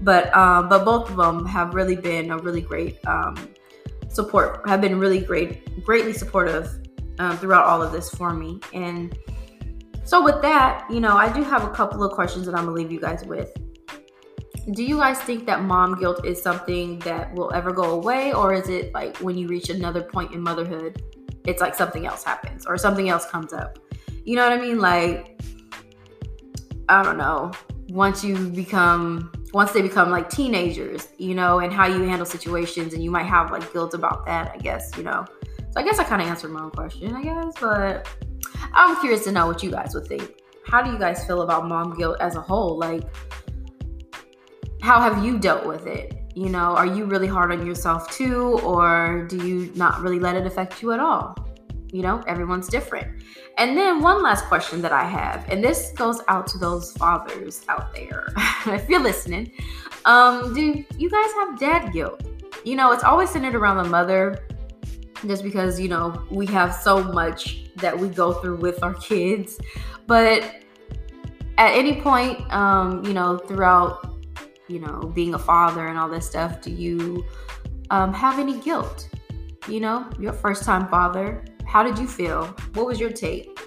But 0.00 0.34
um, 0.36 0.68
but 0.68 0.84
both 0.84 1.10
of 1.10 1.16
them 1.16 1.46
have 1.46 1.74
really 1.74 1.96
been 1.96 2.30
a 2.30 2.38
really 2.38 2.60
great 2.60 2.98
um, 3.06 3.48
support. 4.08 4.68
Have 4.68 4.80
been 4.80 4.98
really 4.98 5.20
great, 5.20 5.84
greatly 5.84 6.12
supportive 6.12 6.68
um, 7.18 7.36
throughout 7.38 7.66
all 7.66 7.82
of 7.82 7.92
this 7.92 8.10
for 8.10 8.32
me. 8.32 8.60
And 8.72 9.16
so 10.04 10.22
with 10.22 10.42
that, 10.42 10.86
you 10.90 11.00
know, 11.00 11.16
I 11.16 11.32
do 11.32 11.42
have 11.42 11.64
a 11.64 11.70
couple 11.70 12.02
of 12.04 12.12
questions 12.12 12.46
that 12.46 12.54
I'm 12.54 12.64
gonna 12.64 12.76
leave 12.76 12.92
you 12.92 13.00
guys 13.00 13.24
with. 13.24 13.52
Do 14.72 14.82
you 14.82 14.96
guys 14.98 15.18
think 15.20 15.46
that 15.46 15.62
mom 15.62 15.98
guilt 15.98 16.24
is 16.24 16.40
something 16.40 16.98
that 17.00 17.34
will 17.34 17.52
ever 17.52 17.72
go 17.72 17.90
away, 17.90 18.32
or 18.32 18.54
is 18.54 18.68
it 18.68 18.94
like 18.94 19.16
when 19.18 19.36
you 19.36 19.46
reach 19.46 19.68
another 19.68 20.02
point 20.02 20.32
in 20.32 20.40
motherhood, 20.40 21.02
it's 21.46 21.60
like 21.60 21.74
something 21.74 22.06
else 22.06 22.24
happens 22.24 22.66
or 22.66 22.78
something 22.78 23.08
else 23.08 23.26
comes 23.26 23.52
up? 23.52 23.78
You 24.24 24.36
know 24.36 24.48
what 24.48 24.58
I 24.58 24.60
mean? 24.60 24.78
Like, 24.78 25.38
I 26.88 27.02
don't 27.02 27.18
know. 27.18 27.52
Once 27.88 28.24
you 28.24 28.48
become 28.48 29.30
once 29.54 29.70
they 29.70 29.80
become 29.80 30.10
like 30.10 30.28
teenagers, 30.28 31.08
you 31.16 31.32
know, 31.32 31.60
and 31.60 31.72
how 31.72 31.86
you 31.86 32.02
handle 32.02 32.26
situations, 32.26 32.92
and 32.92 33.02
you 33.02 33.10
might 33.10 33.24
have 33.24 33.52
like 33.52 33.72
guilt 33.72 33.94
about 33.94 34.26
that, 34.26 34.50
I 34.52 34.58
guess, 34.58 34.90
you 34.96 35.04
know. 35.04 35.24
So 35.70 35.80
I 35.80 35.84
guess 35.84 36.00
I 36.00 36.04
kind 36.04 36.20
of 36.20 36.26
answered 36.26 36.50
my 36.50 36.60
own 36.60 36.72
question, 36.72 37.14
I 37.14 37.22
guess, 37.22 37.54
but 37.60 38.08
I'm 38.72 39.00
curious 39.00 39.22
to 39.24 39.32
know 39.32 39.46
what 39.46 39.62
you 39.62 39.70
guys 39.70 39.94
would 39.94 40.08
think. 40.08 40.42
How 40.66 40.82
do 40.82 40.90
you 40.90 40.98
guys 40.98 41.24
feel 41.24 41.42
about 41.42 41.68
mom 41.68 41.96
guilt 41.96 42.16
as 42.20 42.34
a 42.34 42.40
whole? 42.40 42.76
Like, 42.76 43.04
how 44.82 45.00
have 45.00 45.24
you 45.24 45.38
dealt 45.38 45.64
with 45.64 45.86
it? 45.86 46.20
You 46.34 46.48
know, 46.48 46.74
are 46.74 46.86
you 46.86 47.04
really 47.04 47.28
hard 47.28 47.52
on 47.52 47.64
yourself 47.64 48.10
too, 48.10 48.58
or 48.64 49.24
do 49.28 49.36
you 49.46 49.70
not 49.76 50.00
really 50.00 50.18
let 50.18 50.34
it 50.34 50.46
affect 50.46 50.82
you 50.82 50.90
at 50.90 50.98
all? 50.98 51.36
You 51.94 52.02
know, 52.02 52.20
everyone's 52.26 52.66
different. 52.66 53.22
And 53.56 53.76
then 53.76 54.00
one 54.00 54.20
last 54.20 54.46
question 54.46 54.82
that 54.82 54.90
I 54.90 55.04
have, 55.04 55.48
and 55.48 55.62
this 55.62 55.92
goes 55.92 56.20
out 56.26 56.44
to 56.48 56.58
those 56.58 56.90
fathers 56.94 57.64
out 57.68 57.94
there, 57.94 58.32
if 58.66 58.88
you're 58.88 59.00
listening. 59.00 59.52
Um, 60.04 60.52
do 60.52 60.84
you 60.98 61.08
guys 61.08 61.32
have 61.34 61.56
dad 61.56 61.92
guilt? 61.92 62.20
You 62.64 62.74
know, 62.74 62.90
it's 62.90 63.04
always 63.04 63.30
centered 63.30 63.54
around 63.54 63.76
the 63.76 63.88
mother, 63.88 64.44
just 65.24 65.44
because 65.44 65.78
you 65.78 65.86
know 65.86 66.26
we 66.32 66.46
have 66.46 66.74
so 66.74 67.00
much 67.00 67.72
that 67.76 67.96
we 67.96 68.08
go 68.08 68.32
through 68.32 68.56
with 68.56 68.82
our 68.82 68.94
kids. 68.94 69.60
But 70.08 70.42
at 71.58 71.70
any 71.78 72.00
point, 72.00 72.40
um, 72.52 73.04
you 73.06 73.12
know, 73.12 73.38
throughout, 73.38 74.18
you 74.66 74.80
know, 74.80 75.12
being 75.14 75.34
a 75.34 75.38
father 75.38 75.86
and 75.86 75.96
all 75.96 76.08
this 76.08 76.26
stuff, 76.26 76.60
do 76.60 76.72
you 76.72 77.24
um, 77.90 78.12
have 78.12 78.40
any 78.40 78.58
guilt? 78.58 79.08
You 79.68 79.78
know, 79.78 80.10
your 80.18 80.32
first 80.32 80.64
time 80.64 80.88
father, 80.88 81.44
how 81.74 81.82
did 81.82 81.98
you 81.98 82.06
feel? 82.06 82.46
What 82.74 82.86
was 82.86 83.00
your 83.00 83.10
take? 83.10 83.58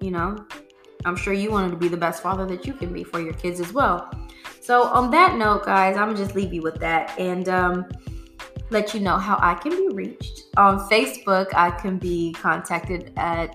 You 0.00 0.10
know, 0.10 0.46
I'm 1.04 1.16
sure 1.16 1.34
you 1.34 1.50
wanted 1.50 1.70
to 1.72 1.76
be 1.76 1.86
the 1.86 1.96
best 1.96 2.22
father 2.22 2.46
that 2.46 2.66
you 2.66 2.72
can 2.72 2.94
be 2.94 3.04
for 3.04 3.20
your 3.20 3.34
kids 3.34 3.60
as 3.60 3.74
well. 3.74 4.10
So, 4.62 4.84
on 4.84 5.10
that 5.10 5.36
note, 5.36 5.66
guys, 5.66 5.98
I'm 5.98 6.08
gonna 6.08 6.16
just 6.16 6.34
leave 6.34 6.54
you 6.54 6.62
with 6.62 6.76
that 6.76 7.12
and 7.18 7.46
um, 7.50 7.88
let 8.70 8.94
you 8.94 9.00
know 9.00 9.18
how 9.18 9.38
I 9.42 9.52
can 9.52 9.72
be 9.72 9.94
reached. 9.94 10.44
On 10.56 10.78
Facebook, 10.88 11.48
I 11.54 11.72
can 11.72 11.98
be 11.98 12.32
contacted 12.32 13.12
at 13.18 13.54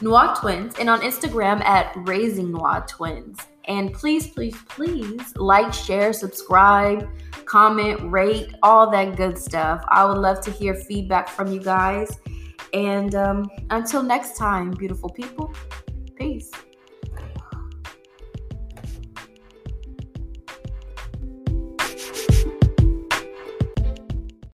Noir 0.00 0.34
Twins 0.36 0.74
and 0.80 0.90
on 0.90 1.00
Instagram 1.02 1.64
at 1.64 1.92
Raising 1.98 2.50
Noir 2.50 2.84
Twins. 2.88 3.38
And 3.66 3.92
please, 3.94 4.26
please, 4.26 4.56
please 4.68 5.36
like, 5.36 5.72
share, 5.72 6.12
subscribe, 6.12 7.08
comment, 7.44 8.00
rate, 8.10 8.52
all 8.64 8.90
that 8.90 9.16
good 9.16 9.38
stuff. 9.38 9.84
I 9.86 10.04
would 10.04 10.18
love 10.18 10.40
to 10.40 10.50
hear 10.50 10.74
feedback 10.74 11.28
from 11.28 11.52
you 11.52 11.60
guys. 11.60 12.18
And 12.74 13.14
um, 13.14 13.48
until 13.70 14.02
next 14.02 14.36
time, 14.36 14.72
beautiful 14.72 15.08
people, 15.08 15.54
peace. 16.16 16.50